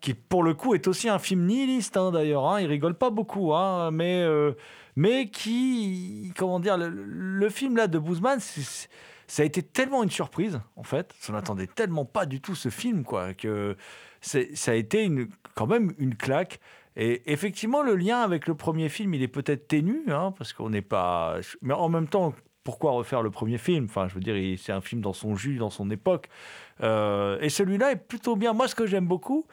[0.02, 2.46] qui pour le coup est aussi un film nihiliste hein, d'ailleurs.
[2.46, 4.52] Hein, il rigole pas beaucoup, hein, mais euh,
[4.98, 10.60] mais qui comment dire le, film là de Boozman, ça a été tellement une surprise
[10.76, 11.14] en fait.
[11.30, 13.78] On n'attendait tellement pas du tout ce film quoi que
[14.22, 16.60] ça a été une, quand même une claque.
[16.96, 20.70] Et effectivement, le lien avec le premier film, il est peut-être ténu, hein, parce qu'on
[20.70, 21.38] n'est pas.
[21.62, 23.86] Mais en même temps, pourquoi refaire le premier film?
[23.86, 26.30] Enfin, je veux dire, c'est un film dans son jus, dans son époque.
[26.82, 28.54] Euh, et celui-là est plutôt bien.
[28.54, 29.48] Moi, ce que j'aime beaucoup,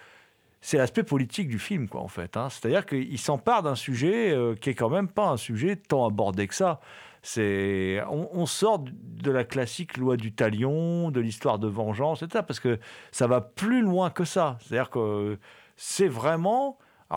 [0.60, 2.36] c'est l'aspect politique du film, quoi, en fait.
[2.36, 2.48] hein.
[2.50, 6.46] C'est-à-dire qu'il s'empare d'un sujet euh, qui est quand même pas un sujet tant abordé
[6.46, 6.80] que ça.
[7.22, 12.44] C'est, on, on sort de la classique loi du talion, de l'histoire de vengeance, etc.
[12.46, 12.78] Parce que
[13.12, 14.58] ça va plus loin que ça.
[14.60, 15.38] C'est-à-dire que
[15.82, 16.76] c'est vraiment.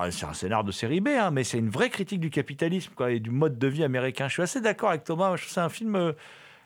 [0.10, 3.20] c'est un scénar de série B, hein, mais c'est une vraie critique du capitalisme et
[3.20, 4.30] du mode de vie américain.
[4.30, 5.36] Je suis assez d'accord avec Thomas.
[5.38, 6.14] C'est un film euh,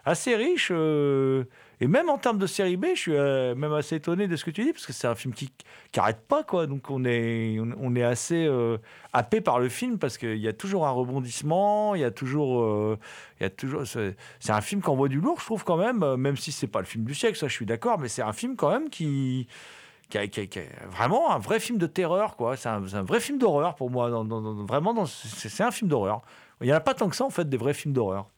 [0.06, 0.70] assez riche.
[0.72, 1.46] euh,
[1.82, 4.46] et même en termes de série B, je suis euh, même assez étonné de ce
[4.46, 5.52] que tu dis, parce que c'est un film qui
[5.96, 6.44] n'arrête pas.
[6.44, 6.68] Quoi.
[6.68, 8.78] Donc on est, on, est assez euh,
[9.12, 12.98] happé par le film, parce qu'il y a toujours un rebondissement, il y a toujours...
[13.42, 14.16] il toujours c'est
[14.52, 16.86] un film qui envoie du lourd, je trouve quand même, même si c'est pas le
[16.86, 19.48] film du siècle, ça je suis d'accord, mais c'est un film quand même qui...
[20.10, 20.26] Qui a,
[20.90, 22.56] vraiment un vrai film de terreur, quoi.
[22.56, 24.10] C'est un, vrai film d'horreur pour moi.
[24.68, 26.22] Vraiment, c'est un film d'horreur.
[26.62, 28.30] Il n'y en a pas tant que ça, en fait, des vrais films d'horreur.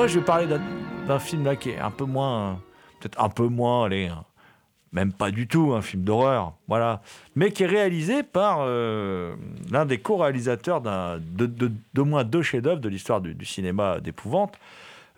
[0.00, 0.46] Moi, je vais parler
[1.06, 2.62] d'un film qui est un peu moins,
[2.98, 4.24] peut-être un peu moins, allez, hein,
[4.92, 7.02] même pas du tout un film d'horreur, voilà,
[7.36, 9.36] mais qui est réalisé par euh,
[9.70, 14.58] l'un des co-réalisateurs d'au moins deux chefs-d'œuvre de l'histoire du, cinéma d'épouvante,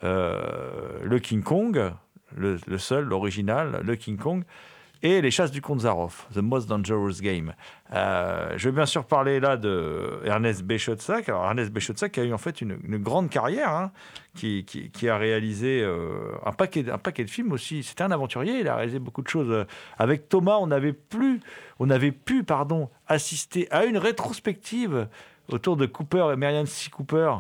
[0.03, 1.93] euh, le King Kong,
[2.37, 4.43] le seul, l'original, le King Kong,
[5.03, 7.55] et Les Chasses du Comte Zaroff, The Most Dangerous Game.
[7.93, 11.29] Euh, je vais bien sûr parler là de Ernest Béchotsac.
[11.29, 13.93] Alors Ernest Béchotsac a eu en fait une, grande carrière, hein,
[14.35, 14.65] qui,
[15.09, 17.83] a réalisé euh, un, paquet, un paquet de films aussi.
[17.83, 19.51] C'était un aventurier, il a réalisé beaucoup de choses.
[19.51, 19.65] Euh,
[19.99, 21.41] Avec Thomas, on avait, plus,
[21.81, 25.09] on avait pu pardon, assister à une rétrospective
[25.51, 26.91] autour de Cooper et Marianne C.
[26.91, 27.35] Cooper,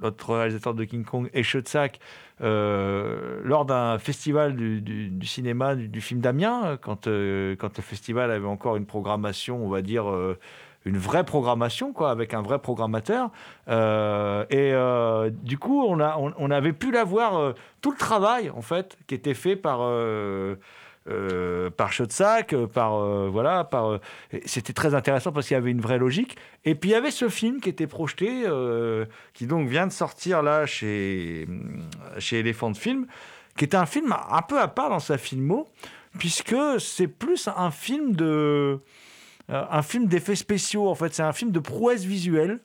[0.00, 2.00] l'autre réalisateur de King Kong, et Schotzak,
[2.40, 8.46] euh, lors d'un festival du, cinéma du, film d'Amiens, quand, euh, quand le festival avait
[8.46, 10.38] encore une programmation, on va dire, euh,
[10.84, 13.30] une vraie programmation, quoi, avec un vrai programmateur.
[13.68, 17.96] Euh, et euh, du coup, on, a, on, avait pu la voir, euh, tout le
[17.96, 19.80] travail, en fait, qui était fait par...
[21.08, 23.98] euh, par Schotzak, euh, par euh, voilà, par.
[24.44, 26.36] C'était très intéressant parce qu'il y avait une vraie logique.
[26.64, 28.44] Et puis il y avait ce film qui était projeté,
[29.34, 31.48] qui donc vient de sortir là chez
[32.18, 33.06] chez Elephant Film,
[33.56, 35.68] qui est un film un peu à part dans sa filmo,
[36.18, 38.80] puisque c'est plus un film de
[39.48, 40.88] un film d'effets spéciaux.
[40.88, 42.60] En fait, c'est un film de prouesse visuelle.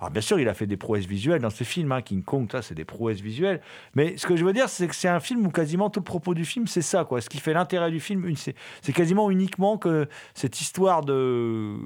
[0.00, 1.92] Alors bien sûr, il a fait des prouesses visuelles dans ses films.
[1.92, 2.02] hein.
[2.02, 3.60] King Kong, ça, c'est des prouesses visuelles.
[3.94, 6.04] Mais ce que je veux dire, c'est que c'est un film où quasiment tout le
[6.04, 7.04] propos du film, c'est ça.
[7.04, 7.20] Quoi.
[7.20, 11.76] Ce qui fait l'intérêt du film, c'est quasiment uniquement que cette histoire de,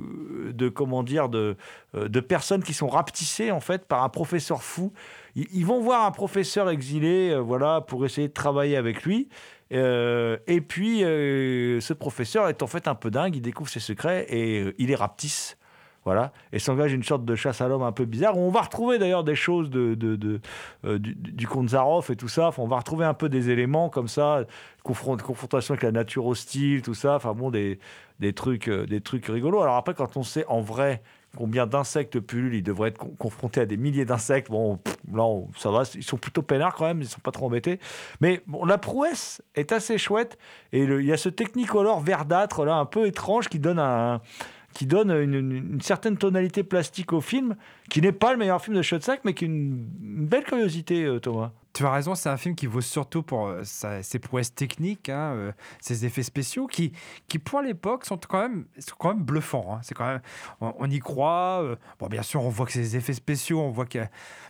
[0.52, 1.54] de comment dire, euh,
[1.94, 4.92] de personnes qui sont rapetissées en fait par un professeur fou.
[5.36, 9.28] Ils, vont voir un professeur exilé, euh, voilà, pour essayer de travailler avec lui.
[9.72, 13.36] Euh, et puis, ce professeur est en fait un peu dingue.
[13.36, 15.56] Il découvre ses secrets et il les rapetisse.
[16.52, 18.36] Et s'engage une sorte de chasse à l'homme un peu bizarre.
[18.36, 19.96] On va retrouver d'ailleurs des choses de,
[20.84, 22.48] euh, du, du comte Zaroff et tout ça.
[22.48, 24.44] Enfin, on va retrouver un peu des éléments comme ça,
[24.84, 27.16] confront- confrontation avec la nature hostile, tout ça.
[27.16, 27.78] Enfin bon, des,
[28.18, 29.60] des, trucs, euh, des trucs rigolos.
[29.62, 31.02] Alors après, quand on sait en vrai
[31.36, 34.50] combien d'insectes pullulent, ils devraient être con- confrontés à des milliers d'insectes.
[34.50, 34.80] Bon,
[35.12, 37.78] là, on- ça va, ils sont plutôt peinards quand même, ils sont pas trop embêtés.
[38.20, 40.38] Mais bon, la prouesse est assez chouette.
[40.72, 44.20] Et il y a ce technicolor verdâtre, là, un peu étrange, qui donne un
[44.72, 47.56] qui donne une, certaine tonalité plastique au film,
[47.88, 51.04] qui n'est pas le meilleur film de Schotzak, mais qui est une, une belle curiosité,
[51.04, 51.52] euh, Thomas.
[51.72, 55.34] Tu as raison, c'est un film qui vaut surtout pour euh, ses prouesses techniques, hein,
[55.34, 56.92] euh, ses effets spéciaux, qui,
[57.28, 59.74] qui pour l'époque sont quand même, sont quand même bluffants.
[59.74, 59.80] hein.
[59.82, 60.20] C'est quand même,
[60.60, 61.60] on, y croit.
[61.62, 64.00] euh, bon, bien sûr, on voit que des effets spéciaux, on voit que,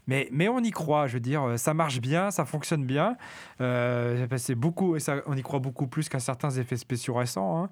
[0.07, 1.07] mais, mais on y croit.
[1.09, 3.17] Je veux dire, ça marche bien, ça fonctionne bien.
[3.59, 7.65] C'est beaucoup, on y croit beaucoup plus qu'à certains effets spéciaux récents.
[7.65, 7.71] hein.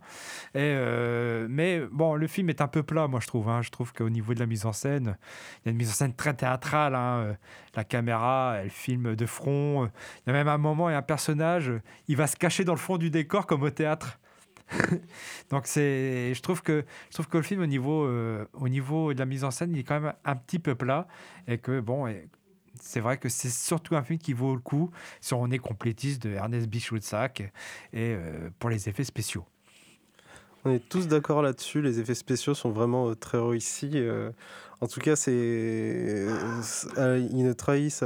[1.48, 3.48] Mais bon, le film est un peu plat, moi je trouve.
[3.48, 3.62] hein.
[3.62, 5.16] Je trouve qu'au niveau de la mise en scène,
[5.62, 7.38] il y a une mise en scène très théâtrale.
[7.74, 11.72] La caméra, elle filme de Il y a même un moment, a un personnage,
[12.08, 14.18] il va se cacher dans le fond du décor comme au théâtre.
[15.50, 19.14] Donc c'est, je trouve que je trouve que le film au niveau euh, au niveau
[19.14, 21.08] de la mise en scène, il est quand même un petit peu plat
[21.46, 22.06] et que bon.
[22.06, 22.28] et
[22.80, 26.22] c'est vrai que c'est surtout un film qui vaut le coup si on est complétiste
[26.22, 27.50] de Ernest Bichutsac et
[27.94, 29.44] euh, pour les effets spéciaux.
[30.64, 31.82] On est tous d'accord là-dessus.
[31.82, 33.90] Les effets spéciaux sont vraiment euh, très réussis.
[33.94, 34.30] euh,
[34.80, 38.04] en tout cas, c'est, euh, ils ne trahissent,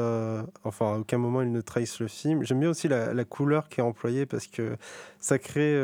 [0.64, 2.44] enfin, à aucun moment ils ne trahissent le film.
[2.44, 4.76] J'aime bien aussi la, couleur qui est employée parce que
[5.20, 5.76] ça crée,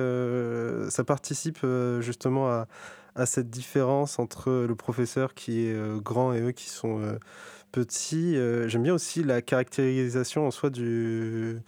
[0.89, 1.59] ça participe
[2.01, 7.19] justement à, cette différence entre le professeur qui est grand et eux qui sont
[7.71, 8.37] petits.
[8.67, 11.61] J'aime bien aussi la caractérisation en soi du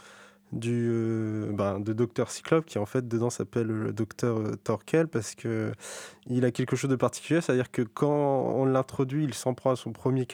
[0.53, 5.07] du euh, ben, de Docteur Cyclope qui en fait dedans s'appelle le Docteur euh, Torkel
[5.09, 5.73] parce que
[6.27, 9.77] il a quelque chose de particulier, c'est-à-dire que quand on l'introduit, il s'en prend à
[9.77, 10.27] son premier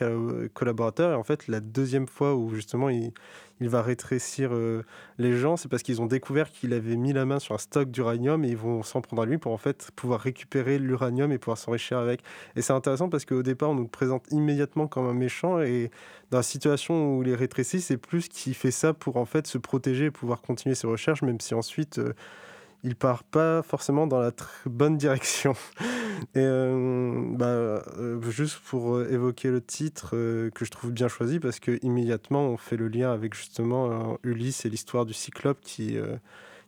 [0.52, 3.12] collaborateur et en fait la deuxième fois où justement il,
[3.60, 4.84] il va rétrécir euh,
[5.18, 7.90] les gens, c'est parce qu'ils ont découvert qu'il avait mis la main sur un stock
[7.90, 11.38] d'uranium et ils vont s'en prendre à lui pour en fait pouvoir récupérer l'uranium et
[11.38, 12.22] pouvoir s'enrichir avec.
[12.54, 15.90] Et c'est intéressant parce qu'au départ on nous le présente immédiatement comme un méchant et
[16.30, 19.46] dans la situation où il est rétréci, c'est plus qu'il fait ça pour en fait
[19.46, 22.12] se protéger et pouvoir continuer ses recherches, même si ensuite euh,
[22.82, 24.32] il part pas forcément dans la
[24.66, 25.54] bonne direction.
[26.34, 31.40] Et euh, bah, euh, juste pour euh, évoquer le titre que je trouve bien choisi,
[31.40, 35.96] parce que immédiatement on fait le lien avec justement Ulysse et l'histoire du Cyclope qui,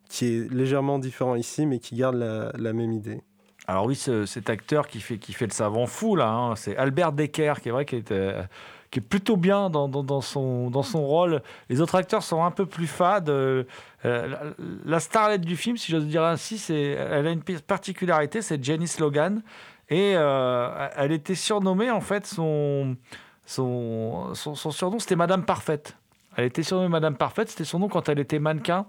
[0.08, 3.20] qui est légèrement différent ici, mais qui garde la, la même idée.
[3.66, 6.76] Alors oui, ce- cet acteur qui fait, qui fait le savant fou, là, hein, c'est
[6.76, 8.42] Albert Decker, qui est vrai est, euh,
[8.90, 11.42] qui est plutôt bien dans, son, dans son rôle.
[11.68, 13.28] Les autres acteurs sont un peu plus fades.
[13.28, 13.64] Euh,
[14.04, 19.42] la, starlette du film, si j'ose dire ainsi, elle a une particularité, c'est Janice Logan.
[19.90, 22.96] Et euh, elle était surnommée, en fait, son,
[23.44, 25.96] son, son, surnom, c'était Madame Parfaite.
[26.36, 28.86] Elle était surnommée Madame Parfaite, c'était son nom quand elle était mannequin.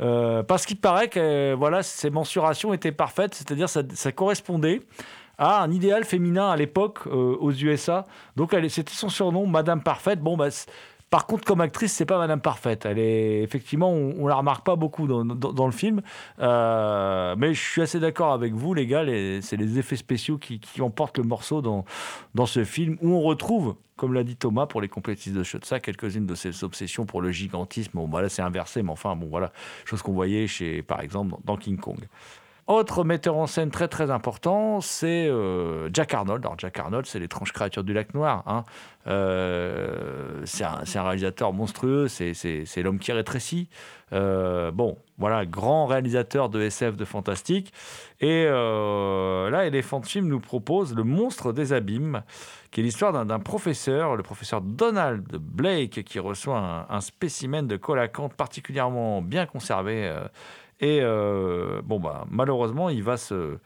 [0.00, 4.80] Euh, parce qu'il paraît que voilà, ses mensurations étaient parfaites, c'est-à-dire ça, ça correspondait
[5.40, 8.06] à un idéal féminin à l'époque euh, aux USA.
[8.36, 10.20] Donc c'était son surnom, Madame Parfaite.
[10.20, 10.50] Bon, bah,
[11.08, 12.84] par contre, comme actrice, c'est pas Madame Parfaite.
[12.84, 16.02] Elle est effectivement, on, on la remarque pas beaucoup dans, le film.
[16.40, 19.04] Euh, mais je suis assez d'accord avec vous, les gars.
[19.40, 24.12] C'est les effets spéciaux qui, emportent le morceau dans, ce film où on retrouve, comme
[24.12, 27.92] l'a dit Thomas pour les complétistes de Shotsa, quelques-unes de ses obsessions pour le gigantisme.
[27.94, 29.52] Bon, bah là, c'est inversé, mais enfin, bon, voilà,
[29.86, 32.06] chose qu'on voyait chez, par exemple, dans King Kong.
[32.66, 36.44] Autre metteur en scène très très important, c'est euh, Jack Arnold.
[36.44, 38.44] Alors Jack Arnold, c'est l'étrange créature du lac noir.
[38.46, 38.64] hein.
[39.06, 43.68] Euh, c'est un, réalisateur monstrueux, c'est, l'homme qui rétrécit.
[44.12, 47.72] Euh, bon, voilà, grand réalisateur de SF de fantastique.
[48.20, 52.22] Et là, Elephant Film nous propose Le monstre des abîmes,
[52.70, 57.76] qui est l'histoire d'un, professeur, le professeur Donald Blake, qui reçoit un, un spécimen de
[57.76, 60.12] colacante particulièrement bien conservé.
[60.80, 63.58] Et euh, bon, bah, malheureusement, il va se,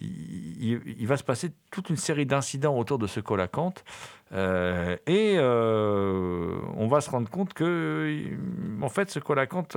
[0.00, 3.84] il, va se passer toute une série d'incidents autour de ce colacante.
[4.32, 8.20] Euh, et euh, on va se rendre compte que,
[8.82, 9.76] en fait, ce colacante,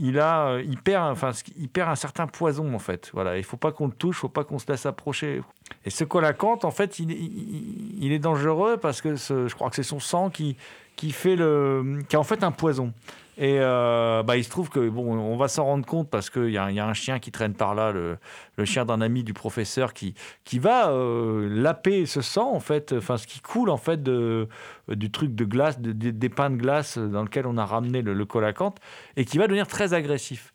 [0.00, 3.10] il, a, il, perd, enfin, il perd un certain poison, en fait.
[3.12, 5.42] Voilà, il faut pas qu'on le touche, il faut pas qu'on se laisse approcher.
[5.84, 10.00] Et ce colacante, en fait, il, est dangereux parce que je crois que c'est son
[10.00, 10.56] sang qui,
[10.96, 12.94] qui fait le, qui a en fait un poison.
[13.36, 16.50] Et euh, bah, il se trouve que bon, on va s'en rendre compte parce qu'il
[16.50, 18.16] y, a- un chien qui traîne par là, le,
[18.64, 23.16] chien d'un ami du professeur qui, qui va euh, laper ce sang en fait, enfin
[23.16, 26.96] ce qui coule en fait du truc de glace, de- de- des pains de glace
[26.96, 28.78] dans lequel on a ramené le, le colacante
[29.16, 30.52] et qui va devenir très agressif.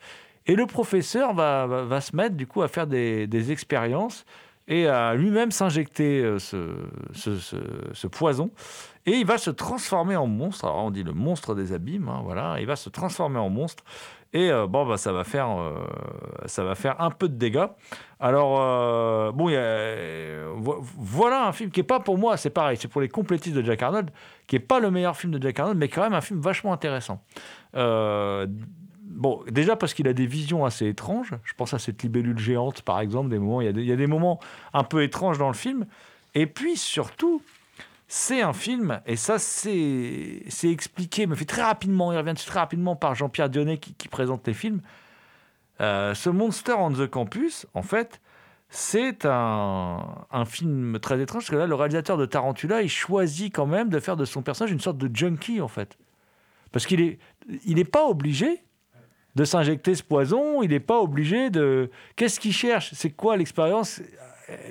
[0.47, 4.25] Et le professeur va, va, se mettre du coup à faire des, expériences
[4.67, 8.51] et à lui-même s'injecter euh, ce poison.
[9.09, 10.65] Et il va se transformer en monstre.
[10.65, 12.57] Alors on dit le monstre des abîmes, hein, voilà.
[12.59, 13.83] Il va se transformer en monstre.
[14.33, 15.83] Et euh, bon, bah, ça, va faire, euh,
[16.45, 17.65] ça va faire un peu de dégâts.
[18.19, 19.49] Alors, euh, bon,
[20.95, 23.63] voilà un film qui n'est pas pour moi, c'est pareil, c'est pour les complétistes de
[23.63, 24.11] Jack Arnold,
[24.45, 26.71] qui n'est pas le meilleur film de Jack Arnold, mais quand même un film vachement
[26.71, 27.23] intéressant.
[27.73, 31.33] Bon, déjà parce qu'il a des visions assez étranges.
[31.43, 33.29] Je pense à cette libellule géante, par exemple.
[33.29, 34.39] Des moments, il y a des moments
[34.71, 35.87] un peu étranges dans le film.
[36.35, 37.41] Et puis surtout,
[38.11, 42.95] c'est un film, et ça c'est expliqué, me fait très rapidement, il revient très rapidement
[42.95, 44.81] par Jean-Pierre Dionnet qui, présente les films.
[45.79, 48.19] Euh, ce Monster on the Campus, en fait,
[48.67, 53.53] c'est un, un film très étrange, parce que là, le réalisateur de Tarantula, il choisit
[53.53, 55.95] quand même de faire de son personnage une sorte de junkie, en fait.
[56.71, 57.19] Parce qu'il est,
[57.63, 58.63] il n'est pas obligé
[59.35, 61.91] de s'injecter ce poison, il n'est pas obligé de...
[62.15, 62.91] Qu'est-ce qu'il cherche?
[62.95, 64.01] C'est quoi l'expérience?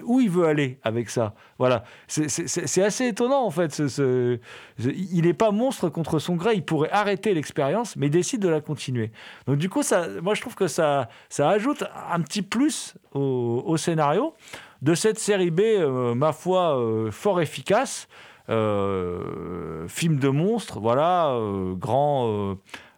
[0.04, 1.34] Où il veut aller avec ça?
[1.58, 1.84] Voilà.
[2.06, 3.72] C'est- assez étonnant, en fait.
[3.72, 4.38] ce-
[4.78, 8.48] il n'est pas monstre contre son gré, il pourrait arrêter l'expérience, mais il décide de
[8.48, 9.10] la continuer.
[9.46, 13.76] Donc du coup, ça, moi, je trouve que ça, ça ajoute un petit plus au,
[13.76, 14.34] scénario
[14.82, 18.08] de cette série B, euh, ma foi, euh, fort efficace.
[18.50, 21.38] Euh, film de monstre, voilà,
[21.74, 22.56] grand,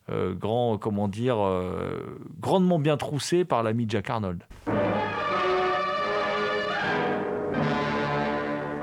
[0.09, 1.39] grand, comment dire,
[2.41, 4.45] grandement bien troussé par l'ami Jack Arnold.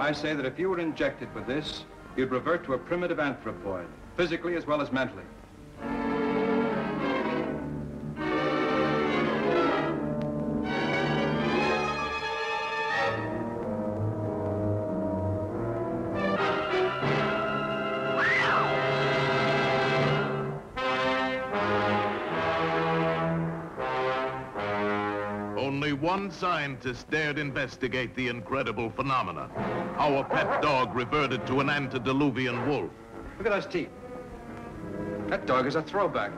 [0.08, 1.84] I say that if you were injected with this,
[2.16, 5.26] you'd revert to a primitive anthropoid, physically as well as mentally.
[26.38, 29.50] Only one scientist dared investigate the incredible phenomena.
[29.98, 32.92] Our pet dog reverted to an antediluvian wolf.
[33.38, 33.90] Look at those teeth.
[35.30, 36.32] That dog is a throwback.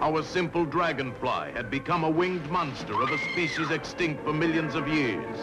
[0.00, 4.86] Our simple dragonfly had become a winged monster of a species extinct for millions of
[4.86, 5.36] years.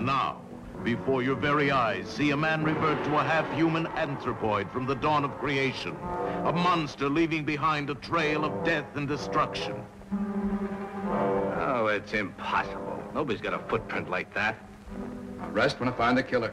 [0.00, 0.40] Now,
[0.82, 5.24] before your very eyes, see a man revert to a half-human anthropoid from the dawn
[5.24, 5.96] of creation.
[6.44, 9.74] A monster leaving behind a trail of death and destruction.
[11.96, 13.02] It's impossible.
[13.14, 14.54] Nobody's got a footprint like that.
[15.40, 16.52] I'll rest when I find the killer.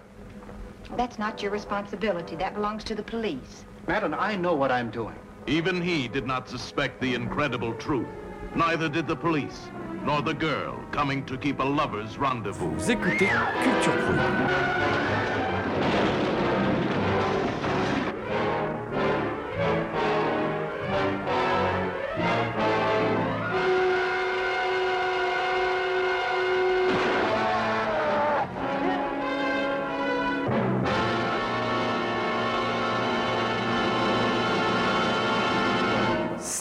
[0.95, 2.37] That's not your responsibility.
[2.37, 3.65] That belongs to the police.
[3.85, 5.15] Madam, I know what I'm doing.
[5.45, 8.07] Even he did not suspect the incredible truth.
[8.55, 9.67] Neither did the police,
[10.05, 12.71] nor the girl coming to keep a lover's rendezvous.
[12.71, 13.27] Vous écoutez
[13.63, 15.22] Culture Prohibée.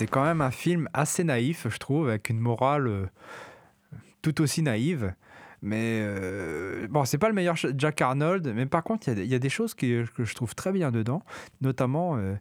[0.02, 3.06] C'est quand même un film assez naïf, je trouve, avec une morale euh,
[4.20, 5.14] tout aussi naïve.
[5.62, 9.38] Mais euh, bon, c'est pas le meilleur Jack Arnold, mais par contre, il y a
[9.38, 11.22] des- choses qui- que je trouve très bien dedans,
[11.60, 12.34] notamment euh,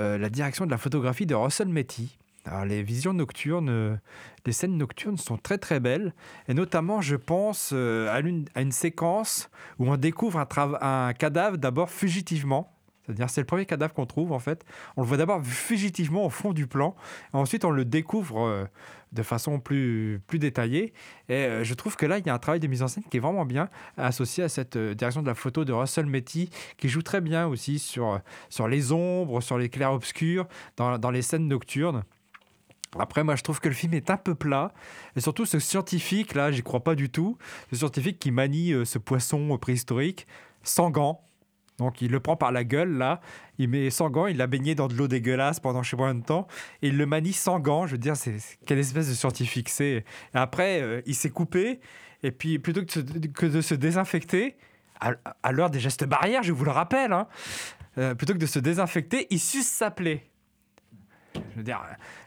[0.00, 2.18] euh, la direction de la photographie de Russell Metty.
[2.66, 3.94] Les visions nocturnes, euh,
[4.44, 6.12] les scènes nocturnes sont très très belles,
[6.48, 8.18] et notamment, je pense euh, à,
[8.60, 10.44] une séquence où on découvre
[10.80, 12.76] un cadavre d'abord fugitivement.
[13.04, 14.64] C'est-à-dire, c'est le premier cadavre qu'on trouve en fait.
[14.96, 16.94] On le voit d'abord fugitivement au fond du plan,
[17.32, 18.64] ensuite on le découvre euh,
[19.12, 20.92] de façon plus, plus détaillée.
[21.28, 23.02] Et euh, je trouve que là, il y a un travail de mise en scène
[23.10, 26.50] qui est vraiment bien associé à cette euh, direction de la photo de Russell Metty,
[26.76, 30.46] qui joue très bien aussi sur, sur les ombres, sur les clairs-obscurs,
[30.76, 32.04] dans, dans les scènes nocturnes.
[32.98, 34.72] Après, moi, je trouve que le film est un peu plat.
[35.16, 37.38] Et surtout, ce scientifique, là, j'y crois pas du tout.
[37.70, 40.26] Ce scientifique qui manie ce poisson préhistorique
[40.62, 41.24] sans gants.
[41.78, 43.20] Donc, il le prend par la gueule, là.
[43.58, 46.04] Il met sans gants, il l'a baigné dans de l'eau dégueulasse pendant je sais pas
[46.04, 46.46] combien de temps.
[46.82, 47.86] Et il le manie sans gants.
[47.86, 50.04] Je veux dire, c'est quelle espèce de scientifique c'est.
[50.34, 51.80] Après, euh, il s'est coupé.
[52.22, 54.56] Et puis, plutôt que de se, désinfecter,
[55.00, 57.26] à, l'heure des gestes barrières, je vous le rappelle, hein,
[57.98, 60.24] euh, plutôt que de se désinfecter, il suce sa plaie.
[61.34, 61.82] Je veux dire,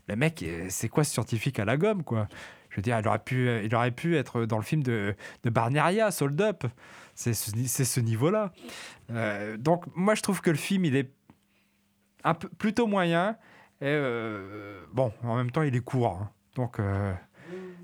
[0.10, 2.28] le mec, euh, c'est quoi ce scientifique à la gomme, quoi?
[2.70, 5.50] Je veux dire, il aurait pu, il aurait pu être dans le film de, de
[5.50, 6.66] Barneria, Sold Up.
[7.16, 8.52] C'est ce, niveau-là.
[9.12, 11.10] Euh, donc, moi, je trouve que le film, il est
[12.26, 13.38] un peu, plutôt moyen.
[13.82, 16.20] Et euh, bon, en même temps, il est court.
[16.22, 16.30] hein.
[16.56, 17.14] Donc, euh,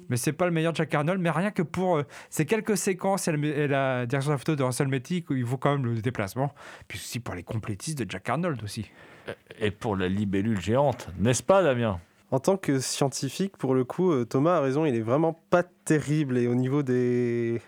[0.09, 1.21] mais c'est pas le meilleur Jack Arnold.
[1.21, 4.38] Mais rien que pour euh, ces quelques séquences et, le- et la direction de la
[4.38, 6.53] photo de Russell Metty, il vaut quand même le déplacement.
[6.89, 8.91] Puis aussi pour les complétistes de Jack Arnold aussi.
[9.59, 11.99] Et pour la libellule géante, n'est-ce pas, Damien?
[12.32, 16.38] En tant que scientifique, pour le coup, Thomas a raison, il est vraiment pas terrible.
[16.38, 17.61] Et au niveau des.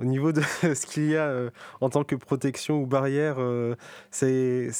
[0.00, 3.76] Au niveau de ce qu'il y a euh, en tant que protection ou barrière, euh,
[4.10, 4.70] c'est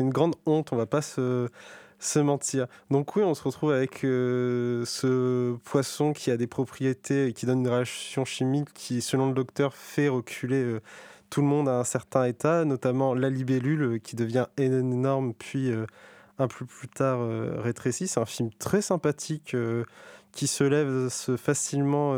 [0.00, 1.48] une grande honte, on va pas se,
[2.16, 2.66] mentir.
[2.90, 7.46] Donc oui, on se retrouve avec euh, ce poisson qui a des propriétés et qui
[7.46, 10.78] donne une réaction chimique qui, selon le docteur, fait reculer
[11.30, 15.72] tout le monde à un certain état, notamment la libellule qui devient énorme, puis
[16.38, 18.08] un peu plus tard euh, rétréci.
[18.08, 19.56] C'est un film très sympathique
[20.32, 21.08] qui se lève
[21.38, 22.14] facilement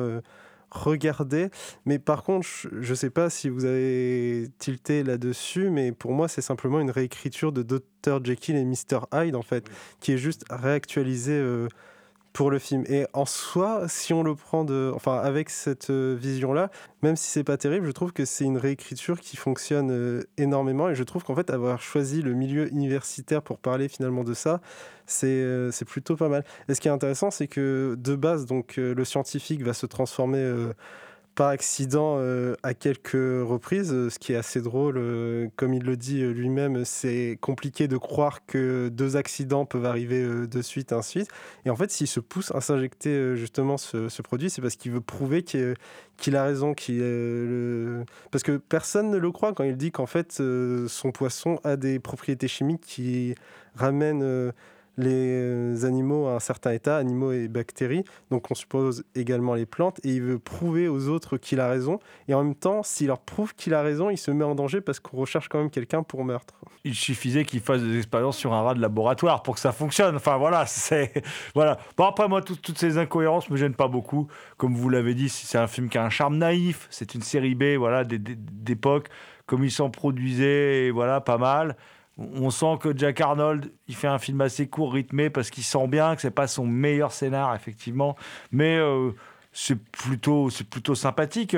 [0.73, 1.51] regarder.
[1.85, 6.29] Mais par contre, je ne sais pas si vous avez tilté là-dessus, mais pour moi,
[6.29, 8.25] c'est simplement une réécriture de Dr.
[8.25, 9.07] Jekyll et Mr.
[9.12, 9.68] Hyde, en fait,
[10.01, 11.68] qui est juste réactualisée euh,
[12.33, 12.85] pour le film.
[12.89, 16.70] Et en soi, si on le prend enfin, avec cette euh, vision-là,
[17.03, 20.89] même si c'est pas terrible, je trouve que c'est une réécriture qui fonctionne euh, énormément.
[20.89, 24.61] Et je trouve qu'en fait, avoir choisi le milieu universitaire pour parler finalement de ça,
[25.07, 26.45] c'est euh, c'est plutôt pas mal.
[26.68, 30.72] Et ce qui est intéressant, c'est que de base, donc, le scientifique va se transformer
[31.35, 34.97] par accident euh, à quelques reprises, euh, ce qui est assez drôle.
[34.99, 40.47] Euh, comme il le dit lui-même, c'est compliqué de croire que deux accidents peuvent arriver
[40.47, 41.28] de suite, ainsi suite.
[41.64, 45.01] Et en fait, s'il se pousse à s'injecter justement ce, produit, c'est parce qu'il veut
[45.01, 46.74] prouver qu'il a raison.
[46.74, 47.03] Qu'il.
[48.30, 50.43] Parce que personne ne le croit quand il dit qu'en fait,
[50.89, 53.35] son poisson a des propriétés chimiques qui
[53.74, 54.53] ramènent
[54.99, 60.01] les animaux à un certain état, animaux et bactéries, donc on suppose également les plantes,
[60.05, 63.20] et il veut prouver aux autres qu'il a raison, et en même temps, s'il leur
[63.20, 66.03] prouve qu'il a raison, il se met en danger parce qu'on recherche quand même quelqu'un
[66.03, 66.55] pour meurtre.
[66.84, 70.16] Il suffisait qu'il fasse des expériences sur un rat de laboratoire pour que ça fonctionne.
[70.16, 71.12] Enfin voilà, c'est
[71.55, 71.78] voilà.
[71.97, 74.26] Bon après moi toutes ces incohérences me gênent pas beaucoup.
[74.57, 76.88] Comme vous l'avez dit, c'est un film qui a un charme naïf.
[76.90, 79.09] C'est une série B, voilà, d'époque
[79.47, 81.76] comme il s'en produisait, voilà, pas mal.
[82.19, 85.89] On sent que Jack Arnold, il fait un film assez court, rythmé, parce qu'il sent
[85.89, 88.17] bien que c'est pas son meilleur scénar, effectivement.
[88.51, 89.13] Mais euh,
[89.53, 91.57] c'est plutôt, plutôt sympathique.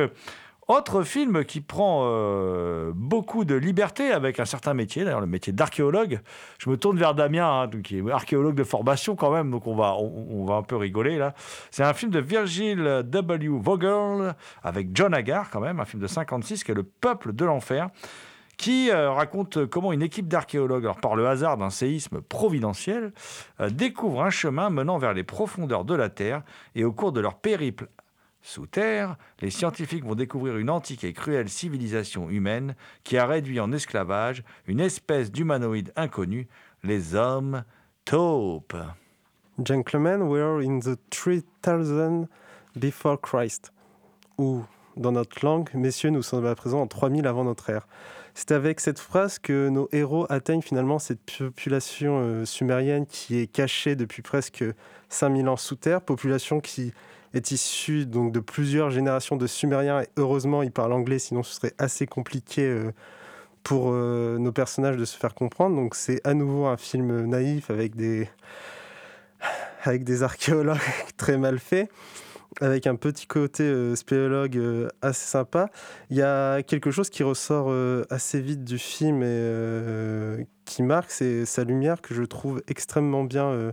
[0.67, 5.53] Autre film qui prend euh, beaucoup de liberté avec un certain métier, d'ailleurs le métier
[5.53, 6.21] d'archéologue.
[6.59, 9.75] Je me tourne vers Damien, hein, qui est archéologue de formation quand même, donc on
[9.75, 11.35] va, on, va un peu rigoler là.
[11.71, 13.49] C'est un film de Virgil W.
[13.61, 17.45] Vogel avec John Agar quand même, un film de 56 qui est Le Peuple de
[17.45, 17.91] l'Enfer
[18.57, 23.13] qui euh, raconte comment une équipe d'archéologues, par le hasard d'un séisme providentiel,
[23.61, 26.43] euh, découvre un chemin menant vers les profondeurs de la Terre
[26.75, 27.89] et au cours de leur périple
[28.47, 33.59] sous terre, les scientifiques vont découvrir une antique et cruelle civilisation humaine qui a réduit
[33.59, 36.47] en esclavage une espèce d'humanoïde inconnu,
[36.83, 37.65] les hommes
[38.05, 38.77] taupes.
[39.65, 42.29] Gentlemen, we are in the 3000
[42.77, 43.73] before Christ.
[44.37, 44.63] Ou,
[44.99, 47.87] dans notre langue, messieurs, nous sommes à présent en 3000 avant notre ère.
[48.35, 53.47] C'est avec cette phrase que nos héros atteignent finalement cette population euh, sumérienne qui est
[53.47, 54.64] cachée depuis presque
[55.09, 56.93] 5000 ans sous terre, population qui
[57.32, 61.74] est issue de plusieurs générations de Sumériens et heureusement ils parlent anglais sinon ce serait
[61.78, 62.93] assez compliqué euh,
[63.62, 65.76] pour euh, nos personnages de se faire comprendre.
[65.76, 68.28] Donc c'est à nouveau un film naïf avec des
[69.85, 70.78] avec des archéologues
[71.16, 71.89] très mal faits
[72.61, 75.69] avec un petit côté euh, spéologue euh, assez sympa.
[76.11, 81.11] Il y a quelque chose qui ressort euh, assez vite du film et qui marque,
[81.11, 83.73] c'est sa lumière que je trouve extrêmement bien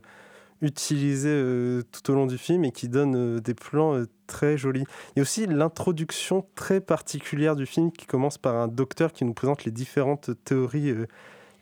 [0.62, 4.84] utilisée tout au long du film et qui donne des plans très jolis.
[5.10, 9.24] Il y a aussi l'introduction très particulière du film qui commence par un docteur qui
[9.24, 10.94] nous présente les différentes théories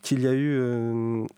[0.02, 0.60] qu'il y a eu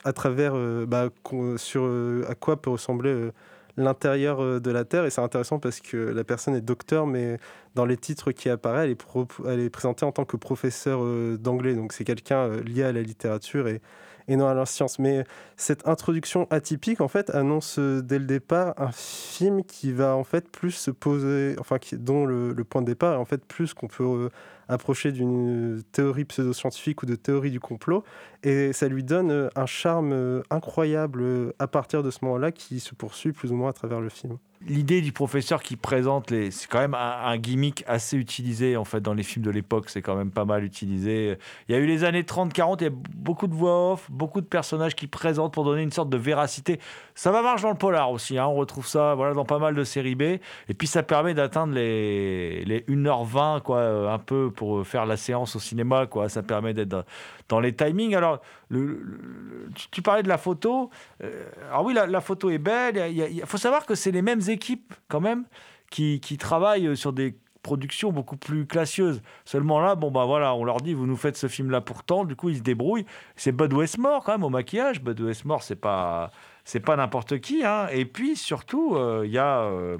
[0.04, 0.54] à travers
[0.86, 1.10] bah,
[1.56, 1.84] sur
[2.28, 3.30] à quoi peut ressembler
[3.76, 5.04] l'intérieur euh, de la Terre.
[5.04, 7.38] Et c'est intéressant parce que la personne est docteur, mais
[7.74, 11.36] dans les titres qui apparaissent, elle est, elle est présentée en tant que professeur euh,
[11.38, 11.74] d'anglais.
[11.74, 13.80] Donc c'est quelqu'un euh, lié à la littérature et,
[14.28, 14.98] et non à la science.
[14.98, 15.24] Mais
[15.56, 20.48] cette introduction atypique, en fait, annonce dès le départ un film qui va en fait
[20.48, 24.30] plus se poser, enfin, dont le, point de départ est en fait plus qu'on peut
[24.68, 28.04] approcher d'une théorie pseudo-scientifique ou de théorie du complot.
[28.42, 33.32] Et ça lui donne un charme incroyable à partir de ce moment-là qui se poursuit
[33.32, 36.80] plus ou moins à travers le film l'idée du professeur qui présente les, c'est quand
[36.80, 39.88] même un, gimmick assez utilisé en fait dans les films de l'époque.
[39.88, 41.36] C'est quand même pas mal utilisé.
[41.68, 44.40] Il y a eu les années 30-40, il y a beaucoup de voix off, beaucoup
[44.40, 46.80] de personnages qui présentent pour donner une sorte de véracité.
[47.14, 48.38] Ça va marcher dans le polar aussi.
[48.38, 48.46] Hein.
[48.46, 50.22] On retrouve ça voilà dans pas mal de séries B.
[50.22, 55.56] Et puis ça permet d'atteindre les, les 1h20 quoi, un peu pour faire la séance
[55.56, 56.28] au cinéma quoi.
[56.28, 57.04] Ça permet d'être
[57.52, 58.16] dans les timings.
[58.16, 58.40] Alors,
[58.70, 60.88] tu, parlais de la photo.
[61.22, 63.12] Euh, alors oui, la, photo est belle.
[63.14, 65.44] Il, faut savoir que c'est les mêmes équipes quand même
[65.90, 69.20] qui, travaillent sur des productions beaucoup plus classieuses.
[69.44, 72.24] Seulement là, bon bah voilà, on leur dit vous nous faites ce film là pourtant,
[72.24, 73.06] du coup ils se débrouillent.
[73.36, 75.02] C'est Bud Westmore quand même au maquillage.
[75.02, 76.32] Bud Westmore c'est pas
[76.64, 77.64] c'est pas n'importe qui.
[77.64, 77.86] Hein.
[77.92, 79.98] Et puis surtout euh, il y a euh,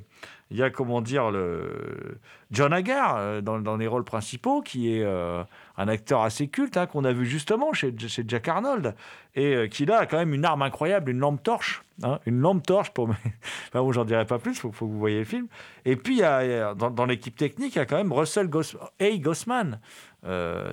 [0.53, 2.19] il y a comment dire le
[2.51, 5.43] John Agar euh, dans, les rôles principaux, qui est euh,
[5.79, 8.95] un acteur assez culte hein, qu'on a vu justement chez, Jack Arnold
[9.35, 12.39] et euh, qui là a quand même une arme incroyable, une lampe torche, hein, une
[12.39, 13.09] lampe torche pour.
[13.69, 15.47] enfin bon, j'en dirai pas plus, faut, faut que vous voyez le film.
[15.87, 18.51] Et puis dans, l'équipe technique, il y a quand même Russell
[19.01, 19.17] A.
[19.17, 19.81] Gossman.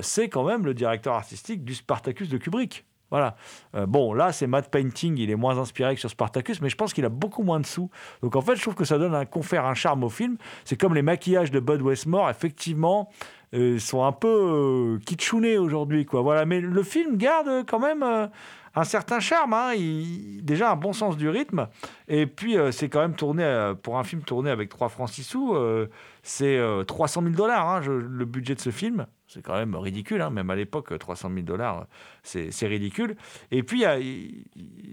[0.02, 2.86] c'est quand même le directeur artistique du Spartacus de Kubrick.
[3.12, 3.36] Voilà.
[3.76, 6.76] Euh, bon, là, c'est matte painting, il est moins inspiré que sur Spartacus, mais je
[6.76, 7.90] pense qu'il a beaucoup moins de sous.
[8.22, 10.38] Donc en fait, je trouve que ça donne un confère un charme au film.
[10.66, 13.10] C'est comme les maquillages de Bud Westmore, effectivement,
[13.56, 16.22] euh, sont un peu euh, kitschounés aujourd'hui, quoi.
[16.22, 16.46] Voilà.
[16.46, 18.04] Mais le film garde quand même.
[18.04, 18.28] euh,
[18.76, 19.74] un certain charme, hein.
[19.76, 21.68] Il- déjà un bon sens du rythme,
[22.08, 25.56] et puis c'est quand même tourné, pour un film tourné avec 3 francs 6 sous,
[25.56, 25.90] euh,
[26.22, 29.08] c'est euh, 300 000 dollars hein, le budget de ce film.
[29.32, 31.86] C'est quand même ridicule, hein, même à l'époque, 300 000 dollars,
[32.24, 33.16] c'est ridicule.
[33.52, 33.84] Et puis,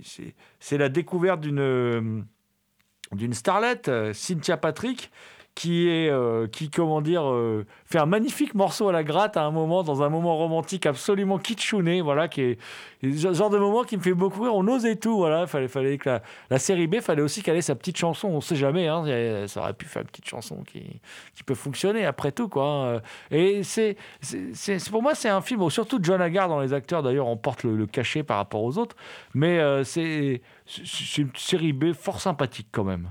[0.02, 2.22] c'est- la découverte d'une euh,
[3.32, 5.10] starlette, euh, Cynthia Patrick,
[5.56, 9.42] qui est, euh, qui, comment dire, euh, fait un magnifique morceau à la gratte à
[9.42, 12.58] un moment, dans un moment romantique absolument kitschouné, voilà, qui est
[13.02, 14.54] ce genre de moment qui me fait beaucoup rire.
[14.54, 15.46] On osait tout, voilà.
[15.46, 18.28] Fallait, fallait que la, série B, fallait aussi qu'elle ait sa petite chanson.
[18.28, 21.00] On sait jamais, hein, ça aurait pu faire une petite chanson qui,
[21.34, 22.66] qui peut fonctionner après tout, quoi.
[22.66, 23.00] hein.
[23.30, 27.26] Et c'est, c'est, pour moi, c'est un film, surtout John Haggard dans les acteurs, d'ailleurs,
[27.26, 28.96] on le, cachet par rapport aux autres,
[29.34, 33.10] mais euh, c'est c'est une série B fort sympathique quand même.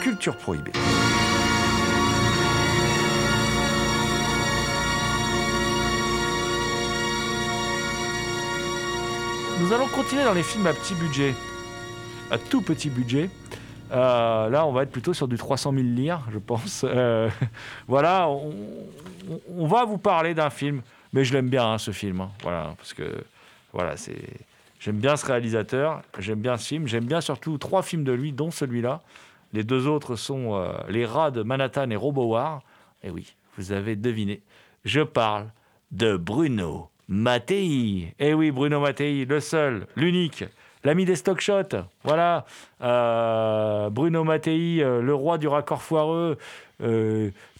[0.00, 0.72] Culture Prohibée.
[9.60, 11.34] Nous allons continuer dans les films à petit budget,
[12.30, 13.28] à tout petit budget.
[13.90, 16.84] Euh, là, on va être plutôt sur du 300 000 lire, je pense.
[16.84, 17.28] Euh,
[17.88, 20.82] voilà, on va vous parler d'un film,
[21.12, 22.20] mais je l'aime bien hein, ce film.
[22.20, 22.30] hein.
[22.42, 23.24] voilà, parce que
[23.72, 24.22] voilà, c'est
[24.78, 28.32] j'aime bien ce réalisateur, j'aime bien ce film, j'aime bien surtout trois films de lui,
[28.32, 29.00] dont celui-là.
[29.52, 32.62] Les deux autres sont euh, Les Rats de Manhattan et Robowar.
[33.02, 34.42] Et oui, vous avez deviné,
[34.84, 35.46] je parle
[35.90, 38.14] de Bruno Mattei.
[38.18, 40.44] Eh oui, Bruno Mattei, le seul, l'unique,
[40.84, 41.76] l'ami des stock shots.
[42.04, 42.44] Voilà,
[42.82, 46.36] Euh, Bruno Mattei, euh, le roi du raccord foireux,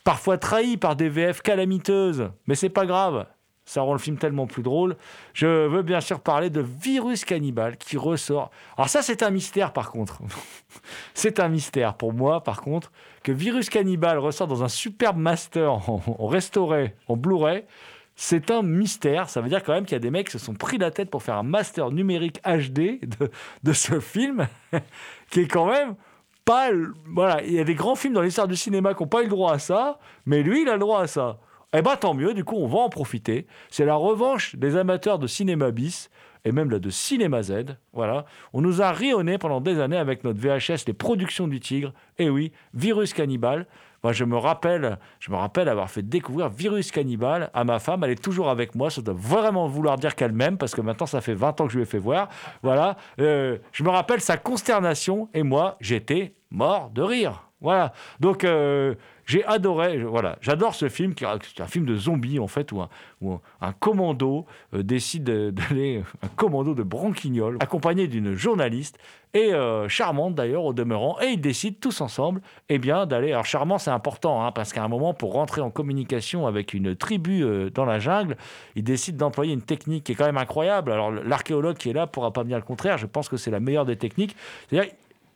[0.04, 3.26] parfois trahi par des VF calamiteuses, mais c'est pas grave.
[3.68, 4.96] Ça rend le film tellement plus drôle.
[5.34, 8.50] Je veux bien sûr parler de Virus Cannibal qui ressort.
[8.78, 10.20] Alors ça, c'est un mystère par contre.
[11.14, 12.90] c'est un mystère pour moi par contre
[13.22, 17.64] que Virus Cannibal ressort dans un superbe master en, en restauré, en Blu-ray.
[18.16, 19.28] C'est un mystère.
[19.28, 20.90] Ça veut dire quand même qu'il y a des mecs qui se sont pris la
[20.90, 23.00] tête pour faire un master numérique HD
[23.62, 24.48] de, ce film,
[25.30, 25.94] qui est quand même
[26.46, 26.70] pas.
[27.04, 29.24] Voilà, il y a des grands films dans l'histoire du cinéma qui n'ont pas eu
[29.24, 31.38] le droit à ça, mais lui, il a le droit à ça.
[31.76, 33.46] Eh ben tant mieux, du coup, on va en profiter.
[33.68, 36.08] C'est la revanche des amateurs de cinéma bis
[36.46, 37.76] et même là de cinéma Z.
[37.92, 41.92] Voilà, on nous a rionné pendant des années avec notre VHS Les Productions du Tigre.
[42.16, 43.66] Et oui, Virus Cannibal.
[44.02, 48.02] Moi, je me rappelle, je me rappelle avoir fait découvrir Virus Cannibal à ma femme.
[48.02, 48.88] Elle est toujours avec moi.
[48.88, 51.72] Ça doit vraiment vouloir dire qu'elle m'aime parce que maintenant, ça fait 20 ans que
[51.72, 52.30] je lui ai fait voir.
[52.62, 52.96] Voilà.
[53.20, 57.44] Euh, je me rappelle sa consternation et moi, j'étais mort de rire.
[57.60, 57.92] Voilà.
[58.20, 58.94] Donc, euh,
[59.28, 59.98] j'ai adoré.
[59.98, 60.38] Voilà.
[60.40, 62.80] J'adore ce film qui est un film de zombies, en fait, où
[63.60, 66.02] un, commando euh, décide de- d'aller.
[66.22, 68.98] Un commando de branquignoles, accompagné d'une journaliste
[69.34, 71.18] et euh, charmante d'ailleurs au demeurant.
[71.20, 73.32] Et ils décident tous ensemble eh bien, d'aller.
[73.32, 76.96] Alors, charmant, c'est important, hein, parce qu'à un moment, pour rentrer en communication avec une
[76.96, 78.38] tribu euh, dans la jungle,
[78.76, 80.90] ils décident d'employer une technique qui est quand même incroyable.
[80.90, 82.96] Alors, l'archéologue qui est là pourra pas me dire le contraire.
[82.96, 84.34] Je pense que c'est la meilleure des techniques.
[84.70, 84.90] C'est-à-dire,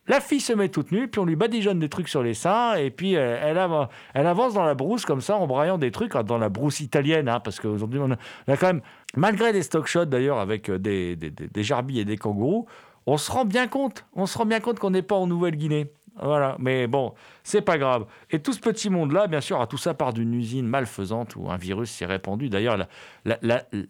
[0.09, 2.74] la fille se met toute nue, puis on lui badigeonne des trucs sur les seins,
[2.74, 5.90] et puis euh, elle, av- elle avance dans la brousse comme ça, en braillant des
[5.90, 8.82] trucs, dans la brousse italienne, hein, parce qu'aujourd'hui, on, on a quand même,
[9.16, 12.66] malgré des stock shots d'ailleurs, avec euh, des, des, et des kangourous,
[13.07, 15.92] on se rend bien compte, on se rend bien compte qu'on n'est pas en Nouvelle-Guinée.
[16.22, 18.05] Voilà, mais bon, c'est pas grave.
[18.30, 21.50] Et tout ce petit monde-là, bien sûr, a tout ça part d'une usine malfaisante où
[21.50, 22.50] un virus s'est répandu.
[22.50, 22.76] D'ailleurs,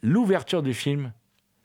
[0.03, 1.13] l'ouverture du film,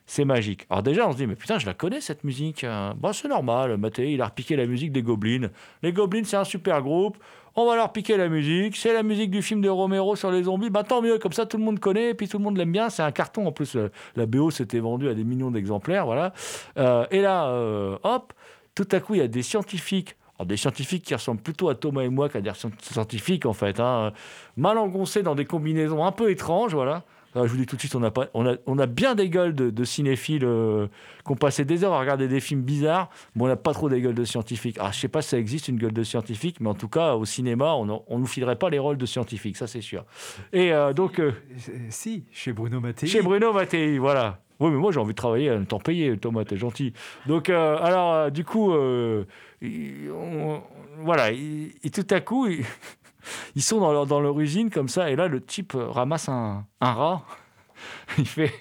[0.08, 0.66] c'est magique.
[0.70, 2.64] Alors déjà, on se dit, mais putain, je la connais cette musique.
[2.64, 2.96] hein.
[2.98, 5.50] Bon, c'est normal, Mattei, il a repiqué la musique des Goblins.
[5.84, 7.18] Les Goblins, c'est un super groupe.
[7.56, 8.78] On va leur piquer la musique.
[8.78, 10.70] C'est la musique du film de Romero sur les zombies.
[10.70, 12.72] Bah tant mieux, comme ça tout le monde connaît, et puis tout le monde l'aime
[12.72, 12.90] bien.
[12.90, 13.48] C'est un carton.
[13.48, 13.76] En plus,
[14.16, 16.06] la BO s'était vendue à des millions d'exemplaires.
[16.06, 16.34] Voilà.
[16.78, 18.32] Euh, et là, euh, hop,
[18.76, 22.04] tout à coup, il y a des scientifiques des scientifiques qui ressemblent plutôt à Thomas
[22.04, 22.52] et moi qu'à des
[22.82, 23.80] scientifiques, en fait.
[23.80, 24.14] Hein.
[24.56, 27.04] Mal engoncés dans des combinaisons un peu étranges, voilà.
[27.38, 29.14] Alors, je vous dis tout de suite, on a, pas, on a, on a bien
[29.14, 30.88] des gueules de, de cinéphiles euh,
[31.24, 33.90] qui ont passé des heures à regarder des films bizarres, mais on n'a pas trop
[33.90, 34.80] des gueules de scientifiques.
[34.80, 37.14] Alors, je sais pas si ça existe une gueule de scientifique, mais en tout cas,
[37.14, 40.04] au cinéma, on ne nous filerait pas les rôles de scientifiques, ça c'est sûr.
[40.52, 41.20] Et euh, donc...
[41.20, 41.32] euh,
[41.92, 43.06] Si, chez Bruno Mattei.
[43.06, 44.40] chez Bruno Mattei, voilà.
[44.60, 46.94] Oui, mais moi j'ai envie de travailler en temps payé, Thomas, t'es gentil.
[47.28, 49.24] Donc, euh, alors, euh, du coup, euh,
[51.00, 52.66] voilà, il- et tout à coup, il-
[53.56, 57.24] ils sont dans leur, usine comme ça, et là, le type ramasse un, un rat.
[58.18, 58.52] Il fait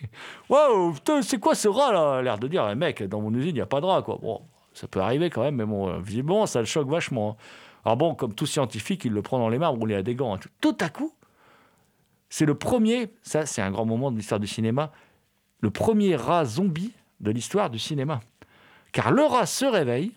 [0.51, 2.21] Waouh, c'est quoi ce rat là?
[2.21, 4.19] L'air de dire, Eh, mec, dans mon usine, il n'y a pas de rat, quoi.
[4.21, 4.43] Bon,
[4.75, 7.31] ça peut arriver quand même, mais bon, visiblement, ça le choque vachement.
[7.31, 7.43] hein.
[7.87, 10.35] Alors, bon, comme tout scientifique, il le prend dans les mains, roulé à des gants.
[10.35, 10.41] hein.
[10.61, 11.15] Tout à coup,
[12.29, 14.91] c'est le premier, ça, c'est un grand moment de l'histoire du cinéma,
[15.61, 18.21] le premier rat zombie de l'histoire du cinéma.
[18.93, 20.13] Car le rat se réveille.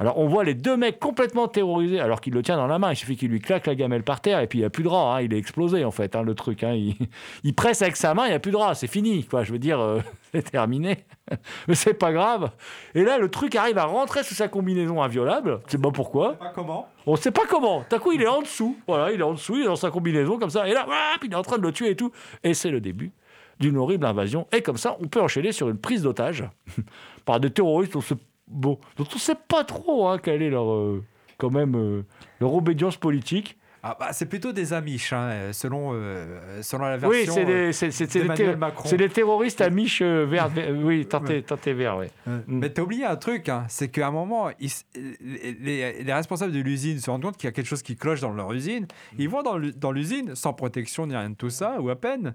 [0.00, 2.90] Alors on voit les deux mecs complètement terrorisés alors qu'il le tient dans la main.
[2.90, 4.82] Il suffit qu'il lui claque la gamelle par terre et puis il n'y a plus
[4.82, 5.16] de rat.
[5.16, 5.20] hein.
[5.20, 6.64] Il est explosé en fait, hein, le truc.
[6.64, 6.72] hein.
[6.72, 6.96] Il,
[7.44, 8.74] il presse avec sa main, il n'y a plus de rat.
[8.74, 9.24] C'est fini.
[9.24, 9.44] Quoi.
[9.44, 10.00] Je veux dire, euh,
[10.34, 11.04] c'est terminé.
[11.68, 12.50] Mais c'est pas grave.
[12.96, 15.60] Et là, le truc arrive à rentrer sous sa combinaison inviolable.
[15.66, 16.34] Je sais pas pourquoi.
[16.34, 17.84] Pas comment On sait pas comment.
[17.88, 18.76] D'un coup, il est en dessous.
[18.88, 20.68] Voilà, il est en dessous, il est dans sa combinaison comme ça.
[20.68, 20.86] Et là,
[21.22, 22.10] il est en train de le tuer et tout.
[22.42, 23.12] Et c'est le début
[23.60, 24.46] d'une horrible invasion.
[24.52, 26.44] Et comme ça, on peut enchaîner sur une prise d'otage
[27.24, 27.96] par des terroristes.
[27.96, 28.00] On
[28.48, 31.02] bon, dont on sait pas trop hein, quelle est leur, euh,
[31.38, 32.02] quand même, euh,
[32.40, 33.56] leur obédience politique.
[33.86, 37.44] Ah bah, c'est plutôt des Amish, hein, euh, selon, euh, selon la version Oui, c'est
[37.44, 38.88] des, c'est- c'est- c'est des d'Emmanuel ter- Macron.
[38.88, 40.48] c'est des terroristes amiches euh, verts.
[40.48, 42.06] verts- oui, teintés, teintés verts, oui.
[42.46, 46.52] Mais t'as oublié un truc, hein, c'est qu'à un moment, ils les, les- les responsables
[46.52, 48.86] de l'usine se rendent compte qu'il y a quelque chose qui cloche dans leur usine.
[49.18, 52.34] Ils vont dans l'usine sans protection ni rien de tout ça, ou à peine.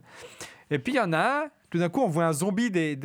[0.72, 2.98] Et puis il y en a un, tout d'un coup, on voit un zombie des-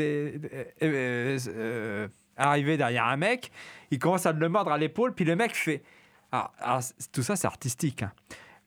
[0.83, 3.51] euh, euh, arriver derrière un mec.
[3.91, 5.83] Il commence à le mordre à l'épaule, puis le mec fait.
[6.33, 8.03] Alors, alors, c- tout ça, c'est artistique.
[8.03, 8.13] hein.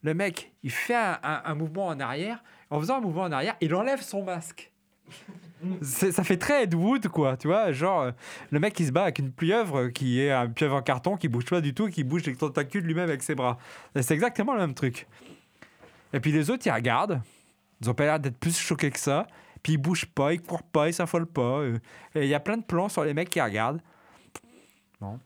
[0.03, 2.43] Le mec, il fait un, mouvement en arrière.
[2.69, 4.71] En faisant un mouvement en arrière, il enlève son masque.
[5.81, 7.71] Ça fait très Ed Wood, quoi, tu vois.
[7.71, 8.11] Genre, euh,
[8.51, 11.27] le mec qui se bat avec une pieuvre qui est un pieuvre en carton qui
[11.29, 13.57] bouge pas du tout, qui bouge les tentacules lui-même avec ses bras.
[13.99, 15.07] C'est exactement le même truc.
[16.13, 17.21] Et puis les autres, ils regardent.
[17.82, 19.28] Ils ont pas l'air d'être plus choqués que ça.
[19.63, 21.59] Puis ils bougent pas, ils courent pas, ils s'affolent pas.
[21.59, 21.78] euh.
[22.15, 23.82] Il y a plein de plans sur les mecs qui regardent.
[25.01, 25.19] Non.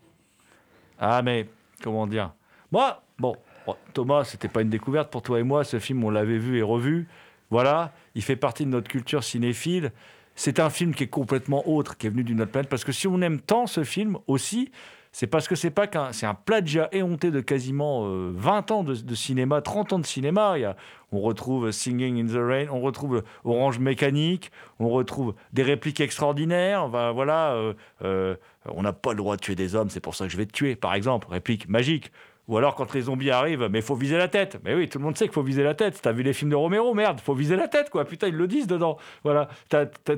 [1.00, 1.48] Ah, mais
[1.84, 2.34] comment dire?
[2.72, 3.36] Moi, bon,
[3.66, 5.64] bon, Thomas, c'était pas une découverte pour toi et moi.
[5.64, 7.08] Ce film, on l'avait vu et revu.
[7.50, 9.92] Voilà, il fait partie de notre culture cinéphile.
[10.36, 12.70] C'est un film qui est complètement autre, qui est venu d'une autre planète.
[12.70, 14.72] Parce que si on aime tant ce film aussi,
[15.14, 18.84] c'est parce que c'est pas qu'un, c'est un plagiat éhonté de quasiment euh, 20 ans
[18.84, 20.54] de, cinéma, 30 ans de cinéma.
[20.58, 20.76] Il y a,
[21.12, 26.84] on retrouve Singing in the Rain, on retrouve Orange Mécanique, on retrouve des répliques extraordinaires.
[26.84, 28.36] Enfin, voilà, euh, euh,
[28.66, 30.46] on n'a pas le droit de tuer des hommes, c'est pour ça que je vais
[30.46, 31.28] te tuer, par exemple.
[31.30, 32.12] Réplique magique.
[32.48, 34.60] Ou alors quand les zombies arrivent, mais faut viser la tête.
[34.66, 36.00] Mais oui, tout le monde sait qu'il faut viser la tête.
[36.02, 38.04] T'as vu les films de Romero, merde, faut viser la tête, quoi.
[38.04, 38.98] Putain, ils le disent dedans.
[39.24, 40.16] Voilà, t'as t'as-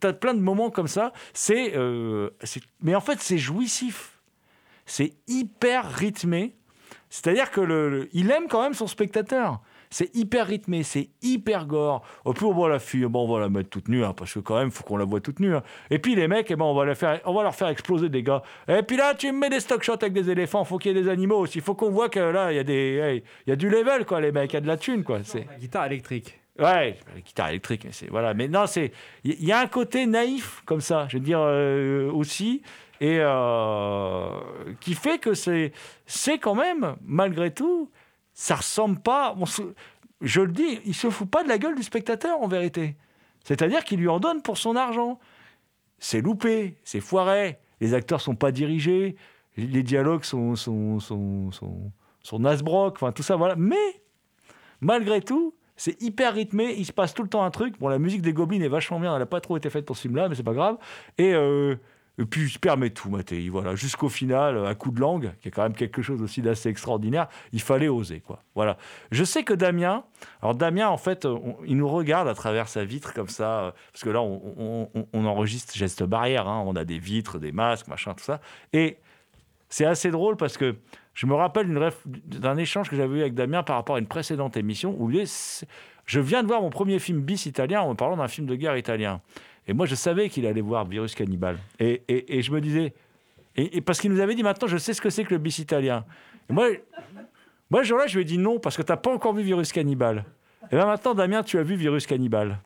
[0.00, 1.12] t'as plein de moments comme ça.
[1.50, 4.17] Euh, c'est- mais en fait, c'est jouissif.
[4.88, 6.54] C'est hyper rythmé.
[7.10, 9.60] C'est-à-dire que le, le- il aime quand même son spectateur.
[9.90, 12.04] C'est hyper rythmé, c'est hyper gore.
[12.26, 14.34] Au plus on voit la fille, bon, on va la mettre toute nue, hein, parce
[14.34, 15.54] que quand même, faut qu'on la voit toute nue.
[15.56, 15.62] hein.
[15.88, 18.10] Et puis les mecs, eh ben, on, va la faire, on va leur faire exploser
[18.10, 18.42] des gars.
[18.68, 20.98] Et puis là, tu me mets des stock shots avec des éléphants, faut qu'il y
[20.98, 21.60] ait des animaux aussi.
[21.62, 24.20] Faut qu'on voit que là, il y a des, hey, y a du level, quoi,
[24.20, 25.20] les mecs, il y a de la thune, quoi.
[25.24, 25.46] C'est...
[25.50, 26.38] La guitare électrique.
[26.58, 28.34] Ouais, la guitare électrique, mais c'est voilà.
[28.34, 28.90] Mais non, c'est
[29.24, 32.62] il y, y a un côté naïf comme ça, je veux dire euh, aussi,
[33.00, 34.40] et euh,
[34.80, 35.72] qui fait que c'est
[36.06, 37.90] c'est quand même malgré tout,
[38.34, 39.34] ça ressemble pas.
[40.20, 42.96] je le dis, il se fout pas de la gueule du spectateur en vérité.
[43.44, 45.18] C'est-à-dire qu'il lui en donne pour son argent.
[45.98, 47.58] C'est loupé, c'est foiré.
[47.80, 49.16] Les acteurs sont pas dirigés,
[49.56, 51.92] les dialogues sont sont sont sont,
[52.22, 53.54] sont nasbrock, enfin tout ça voilà.
[53.56, 54.02] Mais
[54.80, 57.78] malgré tout, c'est hyper rythmé, il se passe tout le temps un truc.
[57.78, 59.96] Bon, la musique des Goblins est vachement bien, elle n'a pas trop été faite pour
[59.96, 60.76] ce film-là, mais c'est pas grave.
[61.18, 61.76] Et, euh,
[62.18, 63.48] et puis, il se permet tout, Mattei.
[63.48, 66.68] Voilà, jusqu'au final, à coup de langue, qui est quand même quelque chose aussi d'assez
[66.68, 68.42] extraordinaire, il fallait oser, quoi.
[68.56, 68.76] Voilà.
[69.12, 70.04] Je sais que Damien,
[70.42, 71.28] alors Damien, en fait,
[71.64, 75.76] il nous regarde à travers sa vitre comme ça, euh, parce que là, on, enregistre
[75.76, 78.40] geste barrière, hein, on a des vitres, des masques, machin, tout ça.
[78.72, 78.98] Et
[79.68, 80.76] c'est assez drôle parce que
[81.14, 81.68] je me rappelle
[82.14, 85.66] d'un échange que j'avais eu avec Damien par rapport à une précédente émission où c'est-
[86.06, 88.56] je viens de voir mon premier film bis italien en me parlant d'un film de
[88.56, 89.20] guerre italien.
[89.68, 91.58] Et moi, je savais qu'il allait voir Virus Cannibal.
[91.78, 92.94] Et, et- et je me disais,
[93.56, 95.58] et, parce qu'il nous avait dit maintenant, je sais ce que c'est que le bis
[95.58, 96.04] italien.
[96.48, 96.68] Moi,
[97.70, 99.72] moi, jour-là, je lui ai dit non parce que tu n'as pas encore vu Virus
[99.72, 100.24] Cannibal.
[100.72, 102.58] Et bien maintenant, Damien, tu as vu Virus Cannibal.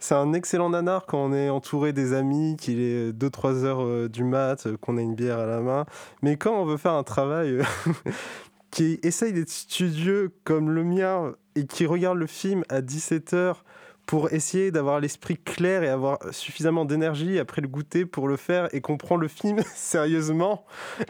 [0.00, 4.08] c'est un excellent nanar quand on est entouré des amis, qu'il est 2-3 heures euh,
[4.08, 5.84] du mat, euh, qu'on a une bière à la main.
[6.22, 7.62] Mais quand on veut faire un travail euh,
[8.70, 13.64] qui essaye d'être studieux comme le mien et qui regarde le film à 17 heures
[14.06, 18.68] pour essayer d'avoir l'esprit clair et avoir suffisamment d'énergie après le goûter pour le faire
[18.74, 20.64] et qu'on prend le film sérieusement,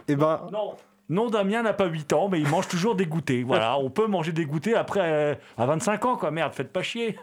[0.09, 0.75] et ben Non,
[1.09, 3.45] non, Damien n'a pas 8 ans, mais il mange toujours des goûters.
[3.47, 6.33] Voilà, on peut manger des goûters après euh, à 25 ans, quoi.
[6.33, 7.17] Merde, faites pas chier.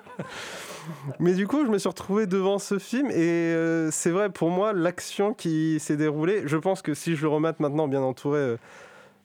[1.19, 4.49] Mais du coup, je me suis retrouvé devant ce film et euh, c'est vrai pour
[4.49, 6.43] moi l'action qui s'est déroulée.
[6.45, 8.57] Je pense que si je le remate maintenant bien entouré, euh,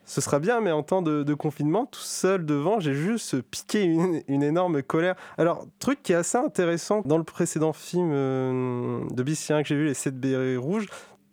[0.09, 0.61] ce sera bien.
[0.61, 5.15] Mais en temps de, confinement, tout seul devant, j'ai juste piqué une, une énorme colère.
[5.37, 9.77] Alors, truc qui est assez intéressant dans le précédent film euh, de Bistien que j'ai
[9.77, 10.87] vu, Les 7 bérets rouges.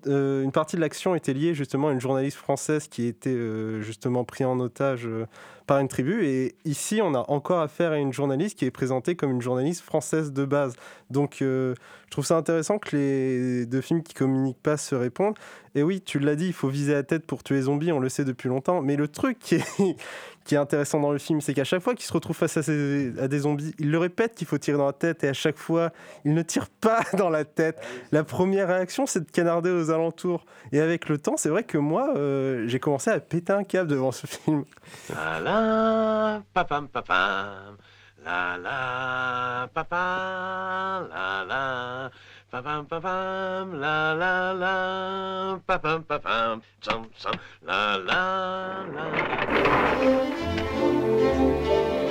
[0.07, 3.81] euh, une partie de l'action était liée justement à une journaliste française qui était euh,
[3.81, 5.09] justement prise en otage
[5.65, 6.25] par une tribu.
[6.25, 9.81] Et ici, on a encore affaire à une journaliste qui est présentée comme une journaliste
[9.81, 10.75] française de base.
[11.09, 15.35] Donc, euh, je trouve ça intéressant que les deux films qui communiquent pas se répondent.
[15.75, 17.99] Et oui, tu l'as dit, il faut viser la tête pour tuer les zombies, on
[17.99, 18.81] le sait depuis longtemps.
[18.81, 22.13] Mais le truc qui est, intéressant dans le film, c'est qu'à chaque fois qu'il se
[22.13, 25.25] retrouve face à, des zombies, il le répète qu'il faut tirer dans la tête.
[25.25, 25.91] Et à chaque fois,
[26.23, 27.81] il ne tire pas dans la tête.
[28.13, 30.45] La première réaction, c'est de canarder aux alentours.
[30.71, 33.89] Et avec le temps, c'est vrai que moi, euh, j'ai commencé à péter un câble
[33.89, 34.63] devant ce film.
[35.55, 37.77] La la, papam papam,
[38.25, 42.11] la la, papa, la la,
[42.51, 48.21] papam papam, la la la, papam papam, tsam tsam, la la
[51.65, 52.04] I'm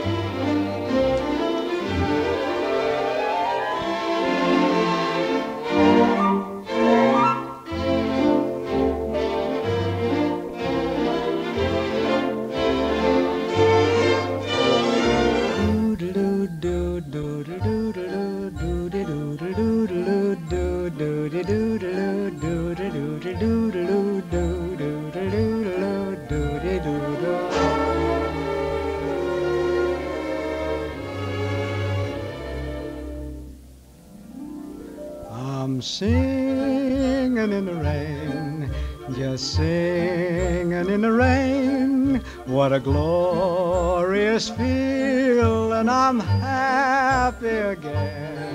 [39.38, 42.22] singing in the rain.
[42.46, 48.54] What a glorious feeling, I'm happy again.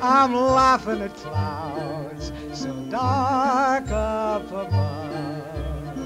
[0.00, 5.98] I'm laughing at clouds so dark up above.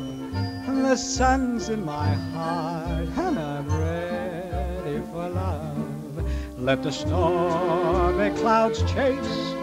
[0.69, 6.25] And the sun's in my heart, and I'm ready for love.
[6.59, 9.55] Let the stormy clouds chase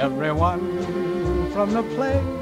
[0.00, 2.41] everyone from the place.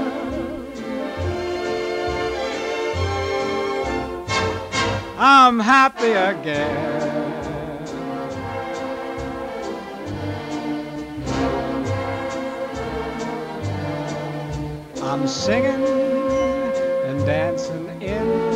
[5.23, 7.31] I'm happy again.
[15.03, 15.85] I'm singing
[17.05, 18.51] and dancing in.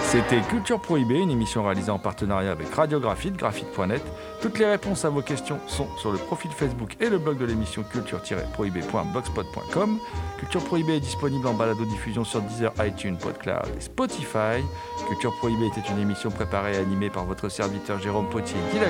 [0.00, 4.02] C'était Culture Prohibée, une émission réalisée en partenariat avec Radiographite, graphite.net.
[4.40, 7.44] Toutes les réponses à vos questions sont sur le profil Facebook et le blog de
[7.44, 9.98] l'émission culture-prohibée.blogspot.com.
[10.38, 14.64] Culture Prohibée est disponible en balado-diffusion sur Deezer, iTunes, PodCloud et Spotify.
[15.08, 18.88] Culture Prohibée était une émission préparée et animée par votre serviteur Jérôme Potier, dit la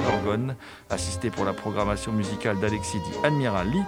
[0.89, 3.83] assisté pour la programmation musicale d'Alexis, dit Admiral Lee.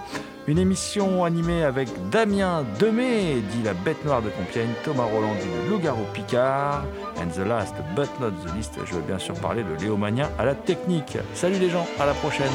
[0.48, 5.46] Une émission animée avec Damien Demey, dit la bête noire de Compiègne, Thomas Roland, dit
[5.64, 6.84] le loup-garou Picard,
[7.16, 10.28] and the last but not the least, je veux bien sûr parler de Léo Magnin
[10.40, 11.16] à la technique.
[11.34, 12.50] Salut les gens, à la prochaine.